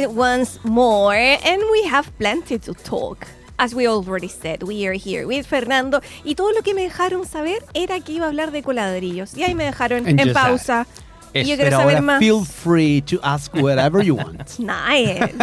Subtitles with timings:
[0.00, 3.26] Here once more, and we have plenty to talk.
[3.58, 6.00] As we already said, we are here with Fernando.
[6.24, 9.36] Y todo lo que me dejaron saber era que iba a hablar de coladrillos.
[9.36, 10.86] Y ahí me dejaron And en just pausa.
[11.34, 12.18] Y yo quiero Pero saber ahora más.
[12.18, 14.48] feel free to ask whatever you want.
[14.58, 15.34] Nice.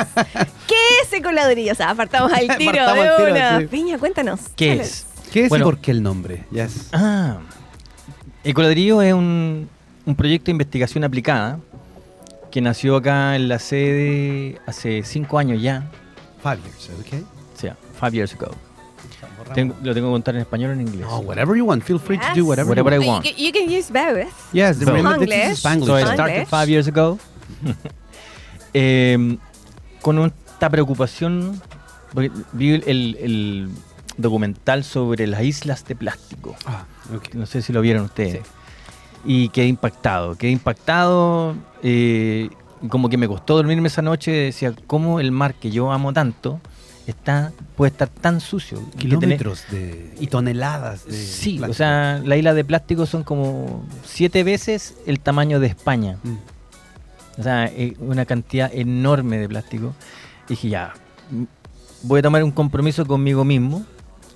[0.67, 1.73] ¿Qué es el coladrillo?
[1.73, 3.59] O sea, apartamos al tiro Apartamos de al tiro, una.
[3.59, 3.67] sí.
[3.67, 4.39] Piña, cuéntanos.
[4.55, 5.05] ¿Qué ¿cuál es?
[5.31, 5.65] ¿Qué es Bueno.
[5.65, 6.45] y por qué el nombre?
[6.49, 6.89] Yes.
[6.93, 7.37] Ah,
[8.43, 9.69] el coladrillo es un,
[10.07, 11.59] un proyecto de investigación aplicada
[12.57, 15.91] que nació acá en la sede hace cinco años ya,
[16.41, 17.19] Five years, okay?
[17.55, 18.49] o sea, five years ago.
[19.53, 21.05] Tengo- lo tengo que contar en español o en inglés.
[21.07, 21.83] Oh, whatever you want.
[21.83, 22.43] Feel free to do Yes.
[22.45, 23.25] whatever, Whatever you I want.
[23.27, 23.37] want.
[23.37, 24.33] You, can- you can use both.
[24.53, 24.91] Yes, the So-
[25.55, 25.85] Spanglish.
[25.85, 27.19] So I started five years ago.
[28.73, 29.37] Eh,
[30.01, 31.61] con esta preocupación,
[32.53, 33.69] vi el, el
[34.17, 36.55] documental sobre las islas de plástico.
[36.65, 37.33] Ah, okay.
[37.39, 38.41] No sé si lo vieron ustedes.
[39.25, 41.55] Y quedé impactado, quedé impactado.
[41.83, 42.49] eh,
[42.89, 44.31] como que me costó dormirme esa noche.
[44.31, 46.61] Decía, ¿cómo el mar que yo amo tanto
[47.07, 48.79] está puede estar tan sucio?
[48.97, 54.43] Kilómetros de, y toneladas de Sí, o sea, las islas de plástico son como siete
[54.43, 56.17] veces el tamaño de España.
[56.23, 56.35] Mm.
[57.39, 59.93] O sea, una cantidad enorme de plástico.
[60.47, 60.93] Y dije, ya,
[62.03, 63.85] voy a tomar un compromiso conmigo mismo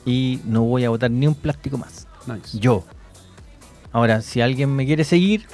[0.05, 2.07] y no voy a botar ni un plástico más.
[2.27, 2.59] Nice.
[2.59, 2.83] Yo.
[3.92, 5.45] Ahora, si alguien me quiere seguir,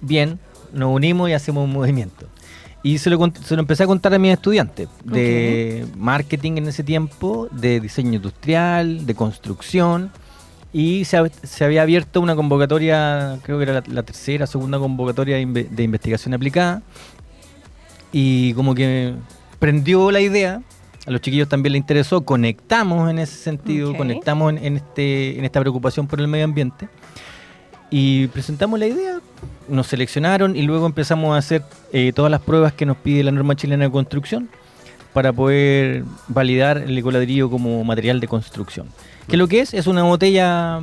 [0.00, 0.38] bien,
[0.72, 2.26] nos unimos y hacemos un movimiento.
[2.82, 6.84] Y se lo, se lo empecé a contar a mis estudiantes de marketing en ese
[6.84, 10.10] tiempo, de diseño industrial, de construcción.
[10.72, 15.36] Y se, se había abierto una convocatoria, creo que era la, la tercera, segunda convocatoria
[15.36, 16.82] de, inve- de investigación aplicada.
[18.12, 19.14] Y como que
[19.58, 20.62] prendió la idea,
[21.06, 25.44] a los chiquillos también les interesó, conectamos en ese sentido, conectamos en, en este, en
[25.44, 26.88] esta preocupación por el medio ambiente.
[27.90, 29.20] Y presentamos la idea,
[29.68, 33.30] nos seleccionaron y luego empezamos a hacer eh, todas las pruebas que nos pide la
[33.30, 34.48] norma chilena de construcción
[35.12, 38.88] para poder validar el ecoladrillo como material de construcción.
[39.28, 40.80] Que lo que es es una botella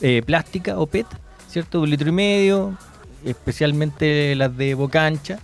[0.00, 1.06] eh, plástica o PET,
[1.48, 1.78] ¿cierto?
[1.78, 2.76] De un litro y medio,
[3.24, 5.38] especialmente las de boca ancha.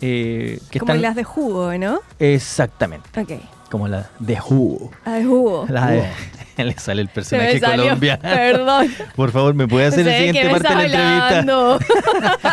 [0.00, 2.00] eh, que Como están las de jugo, ¿no?
[2.18, 3.32] exactamente Ok.
[3.70, 4.90] como la de jugo.
[5.04, 5.66] Ah, de jugo.
[5.68, 6.10] La de-
[6.64, 8.22] le sale el personaje colombiano.
[8.22, 8.94] Perdón.
[9.16, 11.80] Por favor, ¿me puede hacer la siguiente parte de la entrevista?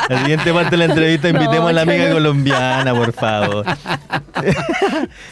[0.10, 3.66] La siguiente parte de la entrevista No, invitemos a la amiga colombiana, por favor.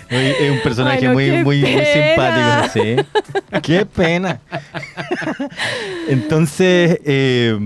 [0.09, 2.95] Es un personaje muy, muy, simpático, sí.
[3.61, 4.39] Qué pena.
[6.07, 7.57] Entonces, eh,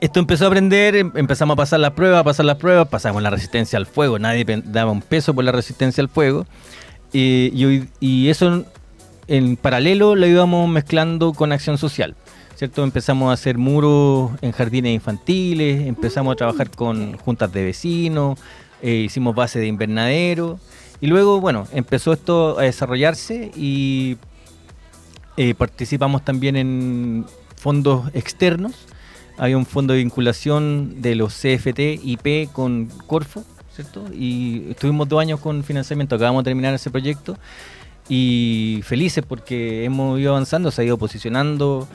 [0.00, 3.22] esto empezó a aprender, em- empezamos a pasar las pruebas, a pasar las pruebas, pasamos
[3.22, 6.46] la resistencia al fuego, nadie daba un peso por la resistencia al fuego.
[7.12, 7.50] Eh,
[8.00, 8.64] y eso
[9.28, 12.16] en paralelo lo íbamos mezclando con acción social.
[12.56, 12.82] ¿Cierto?
[12.82, 18.36] Empezamos a hacer muros en jardines infantiles, empezamos a trabajar con juntas de vecinos,
[18.82, 20.58] eh, hicimos base de invernadero
[21.00, 24.16] y luego, bueno, empezó esto a desarrollarse y
[25.36, 28.72] eh, participamos también en fondos externos.
[29.36, 34.04] Había un fondo de vinculación de los CFT IP con Corfo, ¿cierto?
[34.12, 37.36] Y estuvimos dos años con financiamiento, acabamos de terminar ese proyecto
[38.08, 41.86] y felices porque hemos ido avanzando, se ha ido posicionando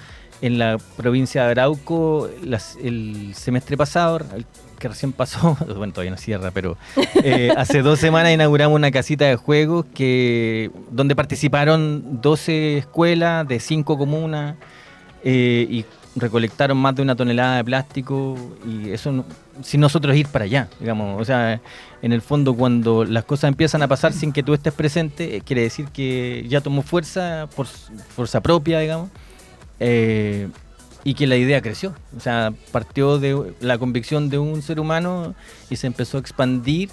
[0.42, 4.46] en la provincia de Arauco las- el semestre pasado, el
[4.78, 6.78] que recién pasó, bueno, todavía no cierra, pero
[7.24, 13.60] eh, hace dos semanas inauguramos una casita de juegos que donde participaron 12 escuelas de
[13.62, 14.56] 5 comunas
[15.24, 15.86] eh, y
[16.16, 18.36] recolectaron más de una tonelada de plástico
[18.68, 19.26] y eso no-
[19.64, 21.60] sin nosotros ir para allá, digamos, o sea,
[22.02, 25.42] en el fondo cuando las cosas empiezan a pasar sin que tú estés presente, eh,
[25.42, 29.10] quiere decir que ya tomó fuerza por fuerza propia, digamos,
[29.80, 30.50] eh,
[31.04, 35.34] y que la idea creció, o sea, partió de la convicción de un ser humano
[35.70, 36.90] y se empezó a expandir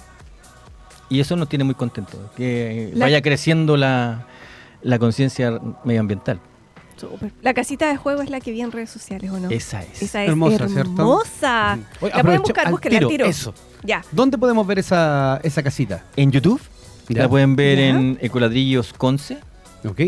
[1.09, 4.25] y eso nos tiene muy contentos, que vaya creciendo la,
[4.81, 6.39] la conciencia medioambiental.
[7.09, 7.31] Súper.
[7.41, 9.49] La casita de juego es la que vi en redes sociales, ¿o no?
[9.49, 10.01] Esa es.
[10.01, 10.73] Esa es Hermosa, hermosa.
[10.73, 10.91] ¿cierto?
[11.01, 11.79] Hermosa.
[12.01, 13.25] Oye, La pueden buscar, al búsquela al tiro.
[13.25, 13.53] Eso.
[13.83, 14.03] Ya.
[14.11, 16.05] ¿Dónde podemos ver esa, esa casita?
[16.15, 16.61] En YouTube
[17.09, 17.23] Ya.
[17.23, 17.87] la pueden ver Ya.
[17.87, 19.37] en Ecoladrillos Conce,
[19.83, 20.01] ¿Ok?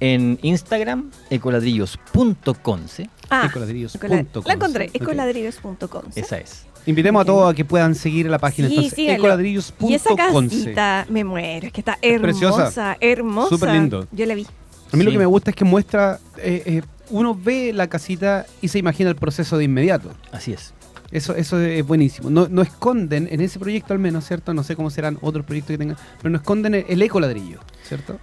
[0.00, 4.10] en Instagram ecoladrillos.conce, Ah, Ecoladrillos.com.
[4.10, 4.90] ecola- la encontré.
[4.90, 6.20] ¿sí?
[6.20, 6.66] esa es.
[6.86, 9.18] Invitemos a todos a que puedan seguir la página Sí, entonces síganlo.
[9.20, 9.90] ecoladrillos.com.
[9.90, 12.96] Y esa casita, me muero, es que está hermosa, preciosa.
[13.00, 13.48] hermosa.
[13.48, 14.06] Súper lindo.
[14.12, 14.46] Yo la vi.
[14.94, 18.46] A mí lo que me gusta es que muestra, eh, eh, uno ve la casita
[18.62, 20.10] y se imagina el proceso de inmediato.
[20.32, 20.72] Así es.
[21.10, 22.30] Eso, eso es buenísimo.
[22.30, 24.54] No, no esconden, en ese proyecto al menos, ¿cierto?
[24.54, 28.18] No sé cómo serán otros proyectos que tengan, pero no esconden el, el ecoladrillo, ¿cierto?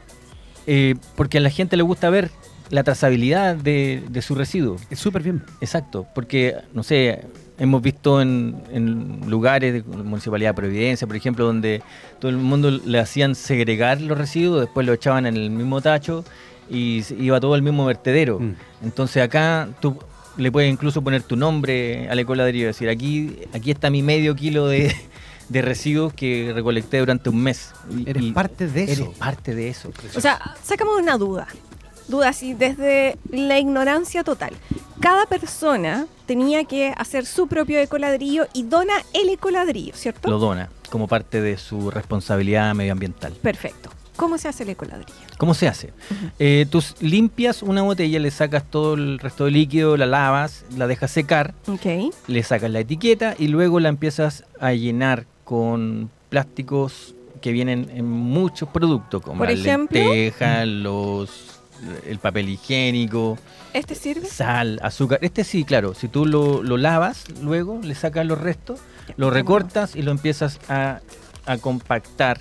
[0.65, 2.31] Eh, porque a la gente le gusta ver
[2.69, 4.77] la trazabilidad de, de su residuo.
[4.89, 5.44] Es súper bien.
[5.59, 7.25] Exacto, porque, no sé,
[7.59, 11.81] hemos visto en, en lugares de Municipalidad de Providencia, por ejemplo, donde
[12.19, 16.25] todo el mundo le hacían segregar los residuos, después lo echaban en el mismo tacho
[16.69, 18.39] y iba todo al mismo vertedero.
[18.39, 18.55] Mm.
[18.83, 19.97] Entonces acá tú
[20.37, 24.67] le puedes incluso poner tu nombre al ecoladrillo, decir, aquí, aquí está mi medio kilo
[24.67, 24.95] de,
[25.49, 27.71] de residuos que recolecté durante un mes.
[27.89, 29.03] Y- Eres y parte de eso.
[29.03, 29.91] Eres parte de eso.
[30.15, 31.47] O sea, sacamos una duda.
[32.07, 34.53] Duda así, desde la ignorancia total.
[34.99, 40.29] Cada persona tenía que hacer su propio ecoladrillo y dona el ecoladrillo, ¿cierto?
[40.29, 43.31] Lo dona como parte de su responsabilidad medioambiental.
[43.33, 43.91] Perfecto.
[44.21, 45.18] ¿Cómo se hace el ecoladrillo?
[45.39, 45.89] ¿Cómo se hace?
[46.38, 50.85] Eh, tú limpias una botella, le sacas todo el resto de líquido, la lavas, la
[50.85, 52.13] dejas secar, Ok.
[52.27, 58.06] le sacas la etiqueta y luego la empiezas a llenar con plásticos que vienen en
[58.07, 59.97] muchos productos, como Por la ejemplo.
[60.00, 61.59] lenteja, los,
[62.06, 63.39] el papel higiénico,
[63.74, 64.27] ¿Este sirve?
[64.27, 65.17] sal, azúcar.
[65.24, 68.81] Este sí, claro, si tú lo, lo lavas, luego le sacas los restos,
[69.17, 71.00] lo recortas y lo empiezas a,
[71.47, 72.39] a compactar.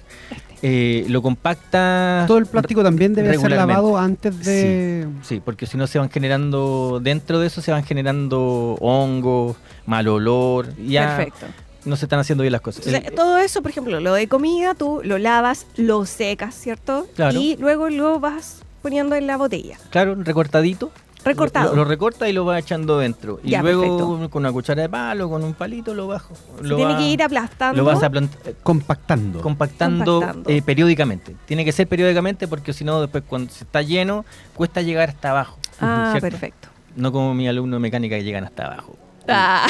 [0.62, 5.06] Eh, lo compacta Todo el plástico también debe ser lavado antes de.
[5.22, 10.06] Sí, porque si no se van generando, dentro de eso se van generando hongos, mal
[10.08, 11.46] olor, y ya Perfecto.
[11.86, 12.86] no se están haciendo bien las cosas.
[12.86, 17.06] El- todo eso, por ejemplo, lo de comida, tú lo lavas, lo secas, ¿cierto?
[17.16, 17.40] Claro.
[17.40, 19.78] Y luego lo vas poniendo en la botella.
[19.90, 20.90] claro, recortadito.
[21.24, 21.70] Recortado.
[21.70, 23.40] Lo, lo recorta y lo va echando dentro.
[23.44, 24.30] Y Ya, luego perfecto.
[24.30, 26.34] con una cuchara de palo, con un palito, lo bajo.
[26.62, 27.76] Se Lo tiene va- que ir aplastando.
[27.76, 29.40] Lo vas eh, compactando.
[29.40, 30.50] compactando, Compactando.
[30.50, 31.36] eh, periódicamente.
[31.46, 34.24] Tiene que ser periódicamente porque si no, después cuando se está lleno,
[34.54, 35.58] cuesta llegar hasta abajo.
[35.80, 36.28] Ah, ¿cierto?
[36.30, 36.68] perfecto.
[36.96, 38.96] No como mi alumno de mecánica que llegan hasta abajo.
[39.28, 39.66] Ah,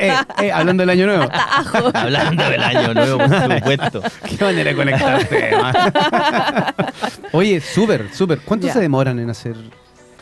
[0.00, 1.24] Eh, eh, hablando del año nuevo.
[1.94, 4.02] Hablando del año nuevo, por supuesto.
[4.38, 5.50] Qué manera de conectarte.
[7.32, 8.40] Oye, súper, súper.
[8.40, 9.56] ¿Cuánto se demoran en hacer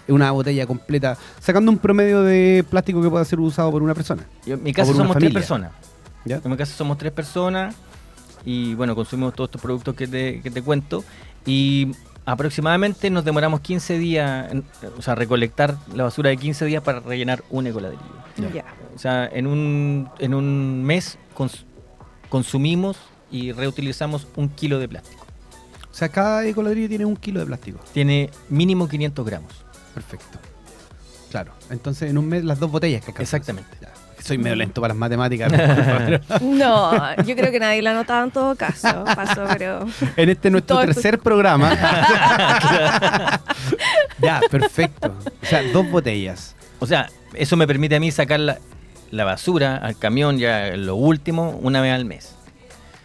[0.08, 1.16] una botella completa?
[1.40, 4.22] Sacando un promedio de plástico que pueda ser usado por una persona.
[4.46, 5.72] Yo- en mi casa una somos tres personas.
[6.24, 6.40] ¿Ya?
[6.44, 7.74] En mi casa somos tres personas
[8.44, 11.04] y bueno, consumimos todos estos productos que te, que te cuento
[11.46, 11.92] y
[12.26, 14.64] aproximadamente nos demoramos 15 días, en-
[14.98, 18.02] o sea, recolectar la basura de 15 días para rellenar un ecoladrillo.
[18.54, 18.64] ya.
[18.94, 21.64] O sea, en un, en un mes cons-
[22.28, 22.96] consumimos
[23.30, 25.24] y reutilizamos un kilo de plástico.
[25.90, 27.80] O sea, cada ecoladrillo tiene un kilo de plástico.
[27.92, 29.52] Tiene mínimo 500 gramos.
[30.02, 30.38] Perfecto.
[31.30, 31.52] Claro.
[31.70, 33.34] Entonces, en un mes, las dos botellas que alcanzas.
[33.34, 33.76] Exactamente.
[33.80, 33.88] Ya.
[34.22, 35.50] Soy medio lento para las matemáticas.
[36.42, 39.04] No, yo creo que nadie lo ha notado en todo caso.
[39.04, 39.86] Pasó, pero.
[40.16, 41.70] en este nuestro Todo esto- tercer programa.
[44.20, 45.14] ya, perfecto.
[45.42, 46.54] O sea, dos botellas.
[46.80, 48.58] O sea, eso me permite a mí sacar la,
[49.10, 52.34] la basura al camión ya lo último una vez al mes.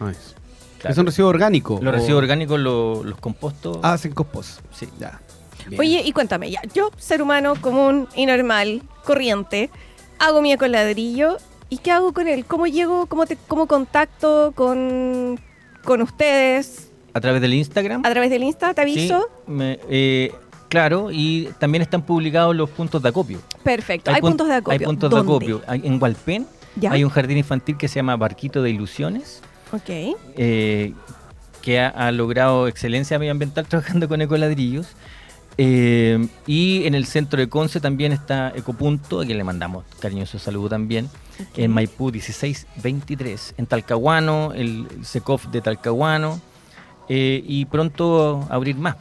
[0.00, 0.34] Nice.
[0.78, 0.92] Claro.
[0.92, 1.78] Es un residuo orgánico.
[1.82, 3.80] Los o- residuos orgánicos lo- los composto.
[3.82, 4.60] Ah, hacen compost.
[4.72, 4.88] sí.
[4.98, 5.20] Ya.
[5.68, 5.80] Bien.
[5.80, 9.70] Oye, y cuéntame, ya, yo, ser humano común y normal, corriente,
[10.18, 11.38] hago mi ecoladrillo.
[11.70, 12.44] ¿Y qué hago con él?
[12.44, 13.06] ¿Cómo llego?
[13.06, 15.40] ¿Cómo, te, cómo contacto con,
[15.82, 16.90] con ustedes?
[17.14, 18.02] A través del Instagram.
[18.04, 18.74] ¿A través del Insta?
[18.74, 19.28] ¿Te sí, aviso?
[19.46, 20.32] me- eh,
[20.68, 23.38] claro, y también están publicados los puntos de acopio.
[23.62, 24.10] Perfecto.
[24.12, 24.78] Hay, pun- puntos de acopio.
[24.78, 25.32] Hay puntos de ¿Dónde?
[25.32, 25.62] acopio.
[25.66, 26.46] Hay- En Hualpén
[26.76, 26.92] ¿Ya?
[26.92, 29.40] hay un jardín infantil que se llama Barquito de Ilusiones,
[29.72, 29.88] Ok.
[30.36, 30.92] eh,
[31.62, 34.88] que ha, ha logrado excelencia medioambiental trabajando con ecoladrillos.
[35.56, 40.38] Eh, y en el centro de Conce también está Ecopunto, a quien le mandamos cariñoso
[40.38, 41.08] saludo también.
[41.56, 43.54] En Maipú 1623.
[43.58, 46.40] En Talcahuano, el, el SECOF de Talcahuano.
[47.08, 48.96] eh, y pronto abrir más.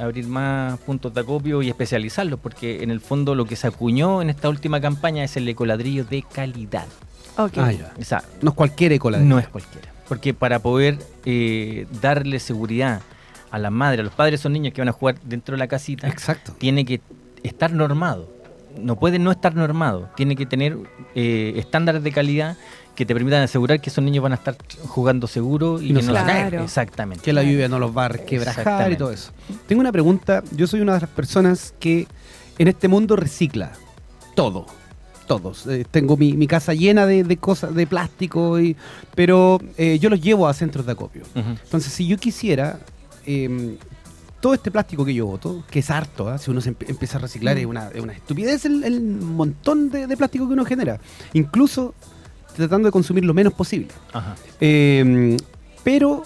[0.00, 4.20] Abrir más puntos de acopio y especializarlos, porque en el fondo lo que se acuñó
[4.20, 6.86] en esta última campaña es el ecoladrillo de calidad.
[7.36, 7.92] Ah, ya.
[7.98, 9.28] O sea, No es cualquier ecoladrillo.
[9.34, 9.92] no es cualquiera.
[10.08, 13.00] Porque para poder eh, darle seguridad
[13.54, 15.68] a las madres, a los padres, son niños que van a jugar dentro de la
[15.68, 16.52] casita, Exacto.
[16.58, 17.00] tiene que
[17.42, 18.28] estar normado.
[18.80, 20.08] No puede no estar normado.
[20.16, 20.76] Tiene que tener
[21.14, 22.56] eh, estándares de calidad
[22.96, 24.56] que te permitan asegurar que esos niños van a estar
[24.88, 26.54] jugando seguro y, Y no que no caer.
[26.56, 27.22] Exactamente.
[27.22, 29.30] Que la lluvia no los va a quebrajar y todo eso.
[29.68, 30.42] Tengo una pregunta.
[30.56, 32.08] Yo soy una de las personas que
[32.58, 33.72] en este mundo recicla
[34.34, 34.66] todo.
[35.28, 35.66] Todos.
[35.68, 38.76] Eh, tengo mi, mi casa llena de, de cosas, de plástico, y,
[39.14, 41.22] pero eh, yo los llevo a centros de acopio.
[41.34, 42.78] Entonces, si yo quisiera,
[43.26, 43.76] eh,
[44.40, 46.38] todo este plástico que yo boto, que es harto, ¿ah?
[46.38, 47.58] si uno se empieza a reciclar, Mm.
[47.60, 51.00] es, una, es una estupidez el, el montón de, de plástico que uno genera.
[51.32, 51.94] Incluso
[52.56, 53.88] tratando de consumir lo menos posible.
[54.12, 54.36] Ajá.
[54.60, 55.36] Eh,
[55.82, 56.22] pero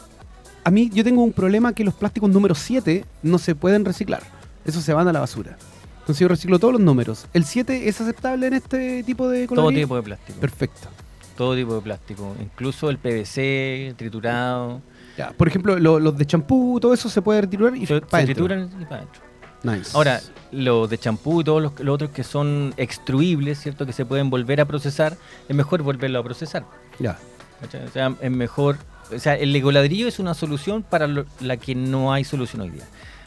[0.65, 4.23] a mí yo tengo un problema que los plásticos número 7 no se pueden reciclar.
[4.65, 5.57] Esos se van a la basura.
[6.01, 7.27] Entonces yo reciclo todos los números.
[7.33, 9.83] ¿El 7 es aceptable en este tipo de Todo colonia?
[9.85, 10.41] tipo de plástico.
[10.41, 10.89] Perfecto.
[11.37, 12.35] Todo tipo de plástico.
[12.43, 14.81] Incluso el PVC, triturado.
[15.19, 18.21] Ya, por ejemplo, lo- los de champú, todo eso se puede retirar y Se, pa'
[18.21, 18.47] se dentro.
[18.47, 19.23] trituran y para adentro.
[19.65, 19.91] Nice.
[19.95, 20.21] Ahora,
[20.53, 23.85] los de champú y todos los, los otros que son extruibles, ¿cierto?
[23.85, 25.17] Que se pueden volver a procesar,
[25.49, 26.65] es mejor volverlo a procesar.
[27.01, 27.19] Ya.
[27.61, 27.85] ¿cachai?
[27.85, 28.77] O sea, es mejor.
[29.13, 32.71] O sea, el ecoladrillo es una solución para lo- la que no hay solución hoy
[32.71, 32.85] día.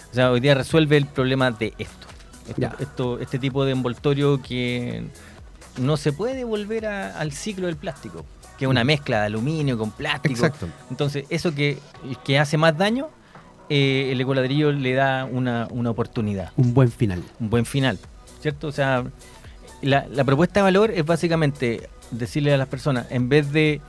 [0.09, 2.07] O sea, hoy día resuelve el problema de esto.
[2.47, 2.75] Esto- Ya.
[2.79, 5.03] esto- este tipo de envoltorio que
[5.79, 8.25] no se puede volver a- al ciclo del plástico,
[8.61, 10.35] que es una mezcla de aluminio con plástico.
[10.35, 10.67] Exacto.
[10.91, 11.79] Entonces, eso que,
[12.23, 13.07] que hace más daño,
[13.69, 17.23] eh, el ecoladrillo le da una, una oportunidad Un buen final.
[17.39, 17.97] un buen final,
[18.39, 18.67] ¿cierto?
[18.67, 19.03] O sea,
[19.81, 23.81] la, la propuesta de valor es básicamente decirle a las personas, en vez de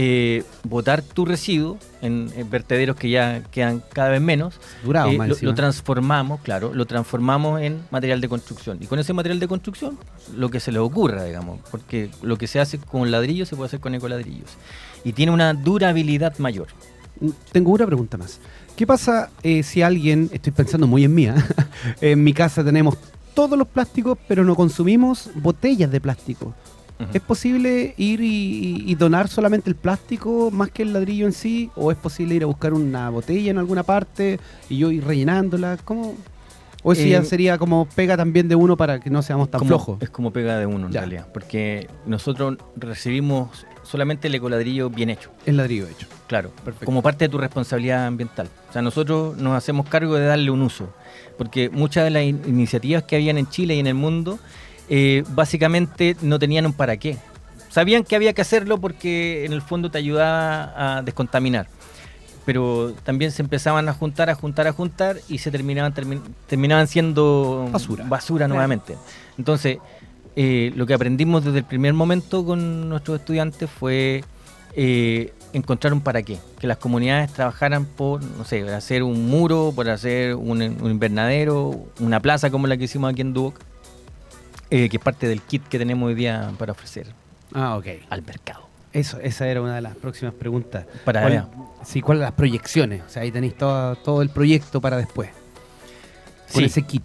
[0.00, 5.36] eh, botar tu residuo en, en vertederos que ya quedan cada vez menos, Durado, eh,
[5.40, 8.78] lo, transformamos, claro, lo transformamos en material de construcción.
[8.80, 9.98] Y con ese material de construcción,
[10.36, 13.66] lo que se le ocurra, digamos, porque lo que se hace con ladrillos se puede
[13.66, 14.50] hacer con ecoladrillos.
[15.02, 16.68] Y tiene una durabilidad mayor.
[17.20, 18.38] Mm, Tengo una pregunta más.
[18.76, 21.34] ¿Qué pasa eh, si alguien, estoy pensando muy en mía,
[22.00, 22.96] en mi casa tenemos
[23.34, 26.54] todos los plásticos, pero no consumimos botellas de plástico?
[27.12, 31.70] ¿Es posible ir y, y donar solamente el plástico más que el ladrillo en sí?
[31.76, 35.78] ¿O es posible ir a buscar una botella en alguna parte y yo ir rellenándola?
[35.84, 36.16] ¿Cómo?
[36.82, 39.58] ¿O eso Eh, ya sería como pega también de uno para que no seamos tan
[39.60, 39.98] como- flojos?
[40.02, 41.00] Es como pega de uno en Ya.
[41.00, 45.30] realidad, porque nosotros recibimos solamente el ecoladrillo bien hecho.
[45.46, 46.06] El ladrillo hecho.
[46.26, 46.84] Claro, Perfecto.
[46.86, 48.48] como parte de tu responsabilidad ambiental.
[48.68, 50.88] O sea, nosotros nos hacemos cargo de darle un uso,
[51.36, 54.38] porque muchas de las in- iniciativas que habían en Chile y en el mundo,
[54.88, 57.16] eh, básicamente no tenían un para qué.
[57.70, 61.66] Sabían que había que hacerlo porque en el fondo te ayudaba a descontaminar.
[62.46, 66.86] Pero también se empezaban a juntar, a juntar, a juntar y se terminaban, termi- terminaban
[66.86, 68.04] siendo Basura.
[68.08, 68.96] basura nuevamente.
[69.36, 69.76] Entonces,
[70.34, 74.24] eh, lo que aprendimos desde el primer momento con nuestros estudiantes fue
[74.74, 76.38] eh, encontrar un para qué.
[76.58, 81.78] Que las comunidades trabajaran por, no sé, hacer un muro, por hacer un, un invernadero,
[82.00, 83.58] una plaza como la que hicimos aquí en Duoc,
[84.70, 87.06] eh, que es parte del kit que tenemos hoy día para ofrecer
[87.54, 87.86] Ah, ok.
[88.10, 88.66] al mercado.
[88.92, 90.86] Eso, esa era una de las próximas preguntas.
[91.04, 91.46] Para ¿Cuál,
[91.84, 93.02] sí, ¿cuáles las proyecciones?
[93.06, 95.30] O sea, ahí tenéis todo, todo el proyecto para después.
[96.52, 96.64] Con Sí.
[96.64, 97.02] ese kit.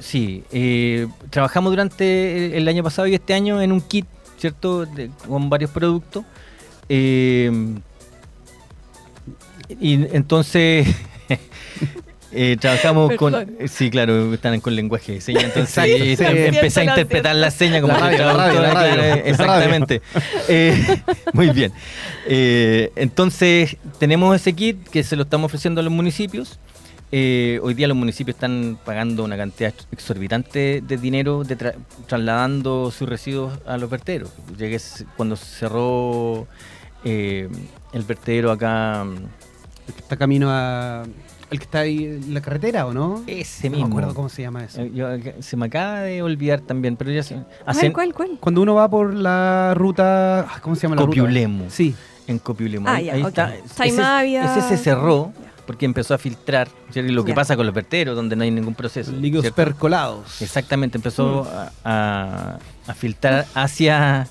[0.00, 4.06] Sí, eh, trabajamos durante el año pasado y este año en un kit,
[4.38, 4.84] ¿cierto?
[4.84, 6.24] De- con varios productos.
[6.90, 7.50] Eh,
[9.80, 10.86] y entonces
[12.34, 13.32] eh, trabajamos con...
[13.32, 13.56] Perdón.
[13.68, 16.24] Sí, claro, están con lenguaje de señas, entonces eh, sí.
[16.24, 20.02] empecé a interpretar las señas como La soy radio, la radio, traductora, la La Exactamente.
[20.48, 21.72] Eh, muy bien.
[22.26, 26.58] Eh, entonces, tenemos ese kit que se lo estamos ofreciendo a los municipios.
[27.12, 31.74] Eh, hoy día los municipios están pagando una cantidad exorbitante de dinero de tra-
[32.08, 34.30] trasladando sus residuos a los vertederos.
[34.58, 34.80] Llegué
[35.16, 36.48] cuando cerró
[37.04, 37.48] eh,
[37.92, 39.06] el vertedero acá,
[39.96, 41.04] está camino a.
[41.54, 43.22] El que está ahí en la carretera, ¿o no?
[43.26, 43.88] ese No mismo.
[43.88, 44.80] me acuerdo cómo se llama eso.
[44.82, 45.08] Eh, yo-
[45.40, 48.36] se me acaba de olvidar también, pero ya se, ¿Cuál, hacen cuál, cuál?
[48.40, 50.40] Cuando uno va por la ruta.
[50.40, 51.10] ah, ¿Cómo se llama la ruta?
[51.20, 51.64] Copiulemo.
[51.68, 51.94] Sí.
[52.26, 52.88] en Copiulemo.
[52.88, 53.54] Ah, Ahí- está.
[53.54, 55.32] Ese, ese se cerró
[55.66, 59.12] porque empezó a filtrar, lo que pasa con los vertederos, donde no hay ningún proceso.
[59.12, 59.56] Líquidos ¿cierto?
[59.56, 60.40] percolados.
[60.42, 61.56] Exactamente, empezó Mm.
[61.56, 62.58] a, a-
[62.90, 64.26] a filtrar hacia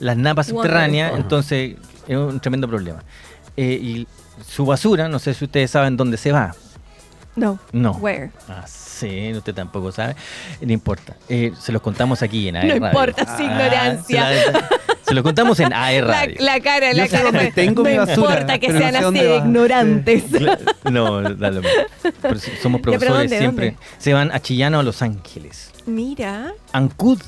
[0.00, 3.00] las napas subterráneas, entonces es un tremendo problema.
[3.56, 4.06] Eh, y
[4.46, 6.54] su basura, no sé si ustedes saben dónde se va.
[7.38, 7.58] No.
[7.72, 7.92] No.
[7.92, 8.30] Where?
[8.48, 10.16] Ah, sí, usted tampoco sabe.
[10.60, 11.16] No importa.
[11.28, 12.86] Eh, se los contamos aquí en AE No Radio.
[12.86, 14.28] importa su ignorancia.
[14.28, 14.68] Se, la-
[15.02, 16.36] se los contamos en AE La, Radio.
[16.40, 17.24] la cara, la Yo sé cara.
[17.32, 19.36] dónde tengo no mi basura, importa que pero no sean sé así dónde de va.
[19.36, 20.24] ignorantes.
[20.30, 20.58] Cla-
[20.90, 22.12] No, da lo mismo.
[22.20, 23.66] Pero si- somos Ya, pero profesores ¿dónde, siempre.
[23.70, 23.86] dónde?
[23.98, 25.70] Se van a Chillano a Los Ángeles.
[25.86, 26.52] Mira.
[26.72, 27.20] Ancud,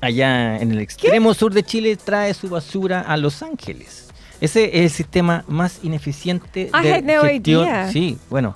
[0.00, 4.08] allá en el extremo sur de Chile, trae su basura a Los Ángeles.
[4.40, 7.64] Ese es el sistema más ineficiente I de had no gestión.
[7.64, 7.88] idea.
[7.90, 8.54] Sí, bueno,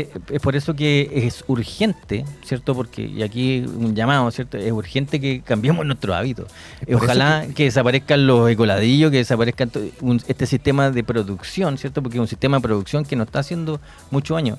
[0.00, 2.74] eh, es por eso que es urgente, ¿cierto?
[2.74, 4.56] Porque, y aquí un llamado, ¿cierto?
[4.58, 6.46] Es urgente que cambiemos nuestros hábitos.
[6.86, 7.64] Por Ojalá que...
[7.64, 12.02] desaparezcan los ecoladrillos, que desaparezca to- un- este sistema de producción, ¿cierto?
[12.02, 14.58] Porque es un sistema de producción que nos está haciendo mucho daño.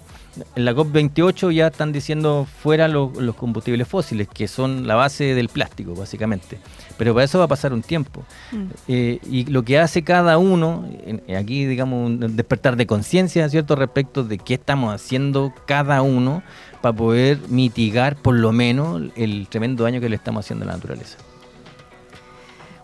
[0.56, 5.34] En la COP28 ya están diciendo fuera los, los combustibles fósiles, que son la base
[5.36, 6.58] del plástico, básicamente.
[6.98, 8.24] Pero para eso va a pasar un tiempo.
[8.52, 8.64] Mm.
[8.88, 13.76] Eh, y lo que hace cada uno, en- aquí digamos un despertar de conciencia, ¿cierto?
[13.76, 16.44] Respecto de qué estamos haciendo cada uno
[16.82, 20.74] para poder mitigar por lo menos el tremendo daño que le estamos haciendo a la
[20.74, 21.18] naturaleza.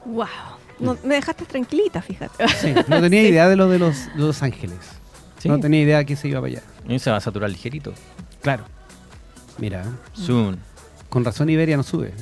[0.05, 0.25] Wow.
[0.79, 2.47] No, me dejaste tranquilita, fíjate.
[2.47, 3.27] Sí, no tenía Sí.
[3.27, 4.77] idea de lo de los, de los ángeles.
[5.41, 5.49] Sí.
[5.49, 6.61] No tenía idea que se iba para allá.
[6.87, 7.93] Y se va a saturar ligerito.
[8.43, 8.63] Claro.
[9.57, 10.59] Mira, Soon.
[11.09, 12.13] con razón Iberia no sube.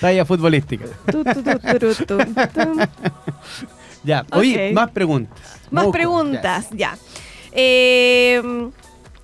[0.00, 0.86] Talla futbolística.
[1.10, 2.18] Tu, tu, tu.
[4.04, 5.38] Ya, oye, más preguntas.
[5.70, 6.96] Más Moco, preguntas, ya.
[7.52, 8.40] Eh,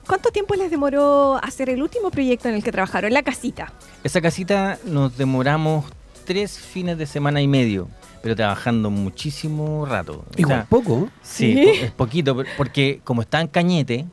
[0.07, 3.15] ¿Cuánto tiempo les demoró hacer el último proyecto en el que trabajaron?
[3.15, 3.73] La casita.
[4.03, 5.87] Esa casita nos demoramos
[6.27, 7.89] tres fines de semana y medio,
[8.25, 10.25] pero trabajando muchísimo rato.
[10.35, 11.11] O Igual sea, poco.
[11.21, 11.63] Sí, ¿Sí?
[11.65, 14.07] po- es poquito, por- porque como está en Cañete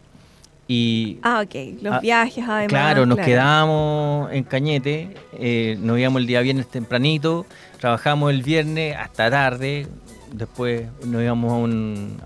[0.67, 1.17] y...
[1.23, 1.81] Ah, ok.
[1.81, 2.67] Los Ah, viajes, además.
[2.67, 7.45] Claro, nos quedábamos en Cañete, eh, nos íbamos el día viernes tempranito,
[7.79, 9.87] trabajamos el viernes hasta tarde,
[10.33, 12.17] después nos íbamos a un,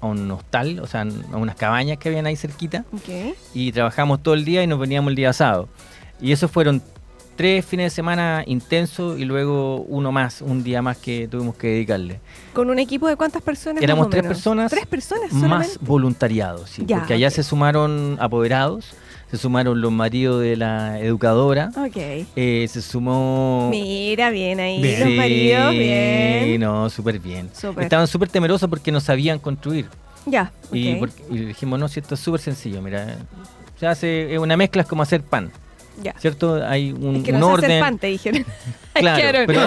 [0.00, 1.02] a un hostal, o sea,
[1.32, 3.34] a unas cabañas que habían ahí cerquita, Ok.
[3.54, 5.68] y trabajamos todo el día y nos veníamos el día sábado.
[6.20, 6.82] Y esos fueron
[7.38, 11.68] tres fines de semana intensos y luego uno más, un día más que tuvimos que
[11.68, 12.18] dedicarle.
[12.52, 13.80] ¿Con un equipo de cuántas personas?
[13.80, 18.86] Éramos tres personas, Tres personas Más voluntariados, sí, Ya, porque allá se sumaron apoderados,
[19.30, 21.96] se sumaron los maridos de la educadora, Ok.
[22.34, 23.68] eh, se sumó...
[23.70, 24.82] Mira, bien ahí.
[24.82, 24.98] Bien.
[25.00, 26.60] Los Sí, maridos, bien.
[26.60, 27.48] no, súper bien.
[27.78, 29.86] Estaban súper temerosos porque no sabían construir.
[30.26, 30.50] Ya.
[30.72, 33.16] Y, porque- y dijimos, no, si esto es súper sencillo, mira,
[33.78, 35.52] se hace es una mezcla, es como hacer pan,
[36.02, 36.14] Ya.
[36.18, 36.62] ¿cierto?
[36.66, 37.70] Hay un, Es que un no orden.
[37.70, 38.44] hacer pan, te dijeron.
[38.98, 39.60] Claro, pero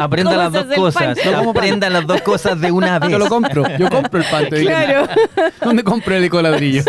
[0.00, 1.14] aprenda ¿Cómo las dos el cosas, pan?
[1.22, 1.62] Yo como pan.
[1.64, 3.10] aprenda las dos cosas de una vez.
[3.12, 3.64] Yo lo compro.
[3.78, 4.48] Yo compro el pan.
[4.48, 4.70] te digo.
[4.70, 5.08] Claro.
[5.62, 6.82] ¿Dónde compro el ecoladrillo?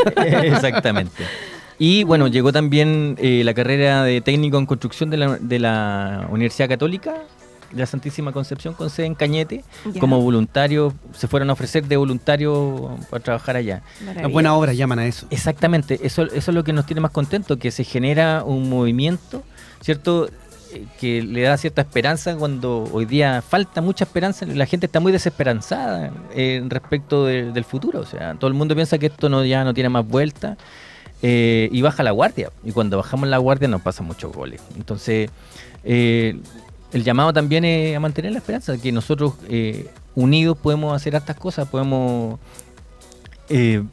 [0.43, 1.25] Exactamente.
[1.79, 6.25] Y bueno, llegó también eh, la carrera de técnico en construcción de la, de la
[6.29, 7.15] Universidad Católica
[7.75, 9.63] la Santísima Concepción con sede en Cañete.
[9.93, 9.99] Ya.
[9.99, 13.81] Como voluntario, se fueron a ofrecer de voluntario para trabajar allá.
[14.15, 15.25] Las buenas obras llaman a eso.
[15.29, 19.43] Exactamente, eso, eso es lo que nos tiene más contentos, que se genera un movimiento,
[19.81, 20.27] ¿cierto?
[20.73, 24.99] Eh, que le da cierta esperanza cuando hoy día falta mucha esperanza, la gente está
[24.99, 29.29] muy desesperanzada eh, respecto de- del futuro, o sea, todo el mundo piensa que esto
[29.29, 30.57] no, ya no tiene más vuelta
[31.21, 34.61] eh, y baja la guardia, y cuando bajamos la guardia nos pasan muchos goles.
[34.75, 35.29] Entonces,
[35.83, 36.39] eh,
[36.93, 41.35] el llamado también es a mantener la esperanza, que nosotros eh, unidos podemos hacer estas
[41.35, 42.39] cosas, podemos
[43.49, 43.83] eh,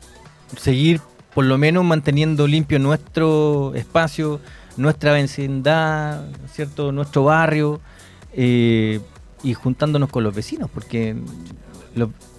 [0.57, 1.01] seguir
[1.35, 4.41] por lo menos manteniendo limpio nuestro espacio,
[4.77, 6.93] nuestra vecindad, ¿cierto?
[6.93, 7.81] nuestro barrio
[8.35, 9.01] eh,
[9.43, 11.17] y juntándonos con los vecinos, porque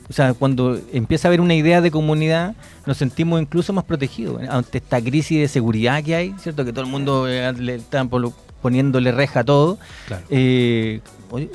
[0.10, 2.54] o sea, cuando empieza a haber una idea de comunidad,
[2.86, 6.66] nos sentimos incluso más protegidos ante esta crisis de seguridad que hay, ¿cierto?
[6.66, 9.78] Que todo el mundo eh, le está polo- poniéndole reja a todo.
[10.08, 10.24] Claro.
[10.30, 11.02] Eh,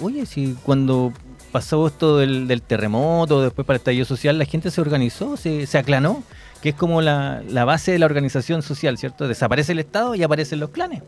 [0.00, 1.12] oye, si cuando
[1.52, 5.66] pasó esto del, del terremoto, después para el estallido social, la gente se organizó, se,
[5.66, 6.22] se aclanó,
[6.60, 9.28] que es como la, la base de la organización social, ¿cierto?
[9.28, 11.02] Desaparece el Estado y aparecen los clanes,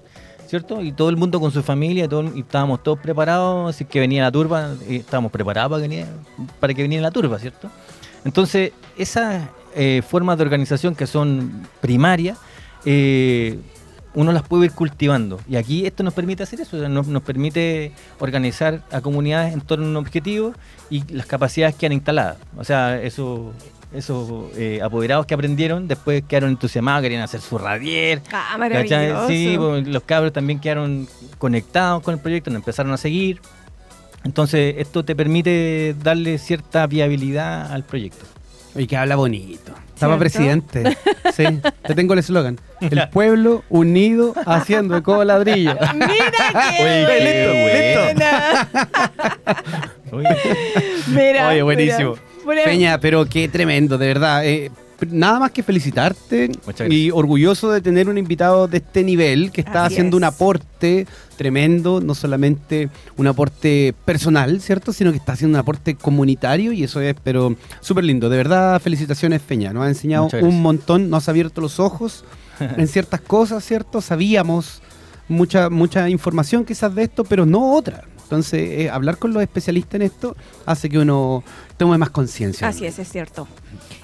[0.46, 0.80] ¿cierto?
[0.80, 4.22] Y todo el mundo con su familia, todo, y estábamos todos preparados, así que venía
[4.22, 6.06] la turba, y estábamos preparados para que
[6.60, 7.70] para que viniera la turba, ¿cierto?
[8.24, 12.38] Entonces, esas eh, formas de organización que son primarias,
[12.84, 13.58] eh,
[14.14, 15.40] uno las puede ir cultivando.
[15.48, 19.52] Y aquí esto nos permite hacer eso, o sea, nos, nos permite organizar a comunidades
[19.52, 20.54] en torno a un objetivo
[20.90, 22.38] y las capacidades que han instaladas.
[22.56, 23.52] O sea, eso,
[23.92, 28.22] esos eh, apoderados que aprendieron, después quedaron entusiasmados, querían hacer su radier.
[28.32, 29.24] Ah.
[29.28, 33.40] Sí, pues, los cabros también quedaron conectados con el proyecto, nos empezaron a seguir.
[34.24, 38.24] Entonces, esto te permite darle cierta viabilidad al proyecto.
[38.74, 39.72] Y que habla bonito.
[39.98, 40.96] Estaba presidente.
[41.34, 41.44] Sí,
[41.82, 42.56] te tengo el eslogan.
[42.80, 45.76] El pueblo unido haciendo eco ladrillo.
[45.94, 46.16] Mira
[46.76, 46.84] qué
[50.12, 50.76] Oye, qué buena.
[51.08, 52.14] Mira, Oye, buenísimo.
[52.46, 52.62] mira.
[52.64, 54.46] Peña, pero qué tremendo, de verdad.
[54.46, 54.70] Eh,
[55.10, 56.50] nada más que felicitarte
[56.88, 61.06] y orgulloso de tener un invitado de este nivel que está Así haciendo un aporte
[61.36, 64.92] tremendo, no solamente un aporte personal, ¿cierto?
[64.92, 68.28] Sino que está haciendo un aporte comunitario y eso es, pero súper lindo.
[68.28, 69.72] De verdad, felicitaciones, Peña.
[69.72, 72.24] Nos ha enseñado un montón, nos ha abierto los ojos
[72.60, 74.00] en ciertas cosas, ¿cierto?
[74.00, 74.82] Sabíamos
[75.28, 78.04] mucha, mucha información quizás de esto, pero no otra.
[78.24, 81.42] Entonces, eh, hablar con los especialistas en esto hace que uno
[81.78, 82.68] tome más conciencia.
[82.68, 83.48] Así es, es cierto.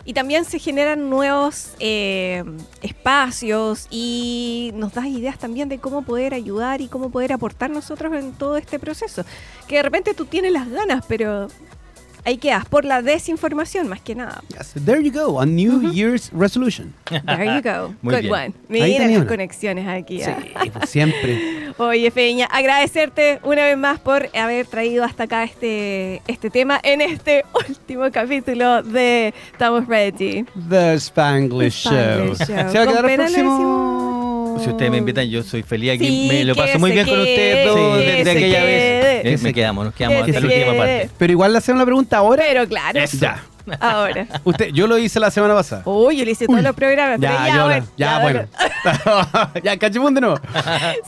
[0.04, 2.44] Y también se generan nuevos eh,
[2.82, 8.12] espacios y nos das ideas también de cómo poder ayudar y cómo poder aportar nosotros
[8.12, 9.24] en todo este proceso.
[9.66, 11.48] Que de repente tú tienes las ganas, pero
[12.24, 14.42] ahí quedas por la desinformación más que nada.
[14.48, 16.94] Yes, There you go, a New Year's resolution.
[17.04, 17.94] There you go.
[18.02, 18.32] Muy Good bien.
[18.32, 18.54] one.
[18.68, 19.26] Mira las una.
[19.26, 20.20] conexiones aquí.
[20.22, 20.64] Sí, ah.
[20.72, 21.64] pues siempre.
[21.78, 27.00] Oye, Feña, agradecerte una vez más por haber traído hasta acá este, este tema en
[27.00, 30.44] este último capítulo de Estamos Ready.
[30.68, 32.34] The Spanglish, Spanglish Show.
[32.36, 32.46] Show.
[32.46, 34.03] ¿Se va a quedar el próximo?
[34.62, 36.06] Si ustedes me invitan, yo soy feliz aquí.
[36.06, 39.22] Sí, me lo paso muy bien con ustedes dos desde aquella quede.
[39.24, 39.40] vez.
[39.40, 40.78] Eh, me quedamos, nos quedamos Que hasta la última quede.
[40.78, 41.10] parte.
[41.18, 42.44] Pero igual le hacemos la pregunta ahora.
[42.46, 43.42] Pero claro, Ya.
[43.80, 44.26] ahora.
[44.44, 45.82] Usted, yo lo hice la semana pasada.
[45.86, 47.18] Uy, yo le hice todos los programas.
[47.20, 48.40] pero Ya, ya, bueno, ya, bueno.
[49.62, 50.38] ya, cachimón de nuevo.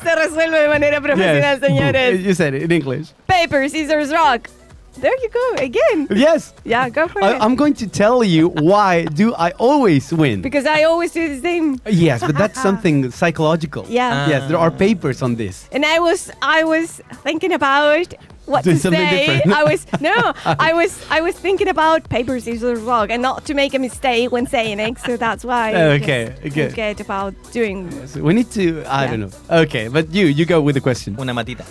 [0.03, 1.69] Se resuelve de manera profesional, Yes.
[1.69, 2.21] señores.
[2.25, 3.09] You said it in English.
[3.27, 4.49] Paper, scissors, rock.
[4.97, 6.09] There you go again.
[6.11, 6.53] Yes.
[6.65, 7.43] Yeah, go for I, it.
[7.43, 10.43] I'm going to tell you why do I always win.
[10.43, 11.79] because I always do the same.
[11.87, 13.85] yes, but that's something psychological.
[13.89, 14.29] Yeah.
[14.29, 15.69] Yes, there are papers on this.
[15.73, 18.15] And I was I was thinking about
[18.47, 19.27] what Doing to something say.
[19.27, 19.57] different.
[19.57, 20.15] I was no,
[20.69, 24.31] I was I was thinking about paper scissors rock and not to make a mistake
[24.33, 24.99] when saying it.
[25.01, 25.73] So that's why.
[25.75, 26.69] I Okay, just okay.
[26.71, 27.91] Forget about doing.
[28.07, 28.65] So we need to.
[28.87, 29.11] I Yeah.
[29.11, 29.31] don't know.
[29.63, 31.17] Okay, but you you go with the question.
[31.21, 31.65] Una matita.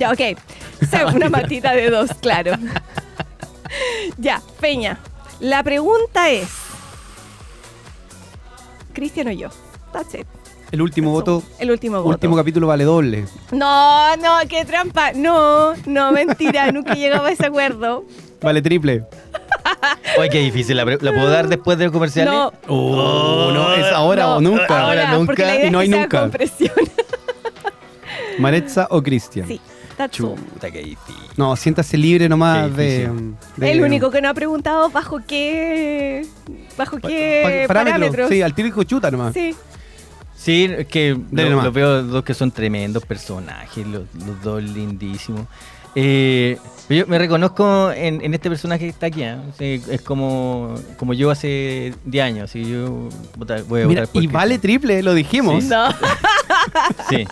[0.00, 0.38] Ya, ok.
[0.90, 2.52] So, una matita de dos, claro.
[4.16, 4.98] ya, Peña.
[5.40, 6.48] La pregunta es.
[8.94, 9.50] Cristian o yo.
[9.92, 10.26] That's it.
[10.72, 11.42] El último voto.
[11.58, 12.08] El último voto.
[12.08, 13.26] Último capítulo vale doble.
[13.52, 15.12] No, no, qué trampa.
[15.12, 16.72] No, no, mentira.
[16.72, 18.04] nunca llegaba a ese acuerdo.
[18.40, 19.04] Vale triple.
[20.18, 20.76] Oye, qué difícil.
[20.78, 22.32] ¿La, la puedo dar después de los comerciales?
[22.32, 22.52] No.
[22.68, 24.80] Oh, no, es ahora No, o nunca.
[24.80, 26.30] Ahora, nunca, porque la idea y no hay nunca.
[28.38, 29.46] Maretza o Cristian.
[29.46, 29.60] sí,
[30.08, 30.36] that's all.
[30.36, 31.14] Chuta, qué difícil.
[31.36, 33.08] No, siéntase libre nomás de,
[33.56, 36.26] de- El único que no ha preguntado bajo qué.
[36.76, 38.28] bajo pa- qué pa- parámetros.
[38.28, 39.34] Sí, al tiro dijo chuta nomás.
[39.34, 39.54] Sí.
[40.36, 41.64] Sí, que Dale lo- nomás.
[41.66, 45.42] los veo dos que son tremendos personajes, los, los dos lindísimos.
[45.94, 46.56] Eh,
[46.98, 49.22] yo me reconozco en, en este personaje que está aquí.
[49.22, 49.36] ¿eh?
[49.58, 52.54] Sí, es como, como yo hace 10 años.
[52.56, 53.08] Y yo
[53.68, 55.62] voy a Mira, votar y vale triple, lo dijimos.
[55.64, 55.70] Sí.
[55.70, 55.88] No.
[57.08, 57.26] Sí,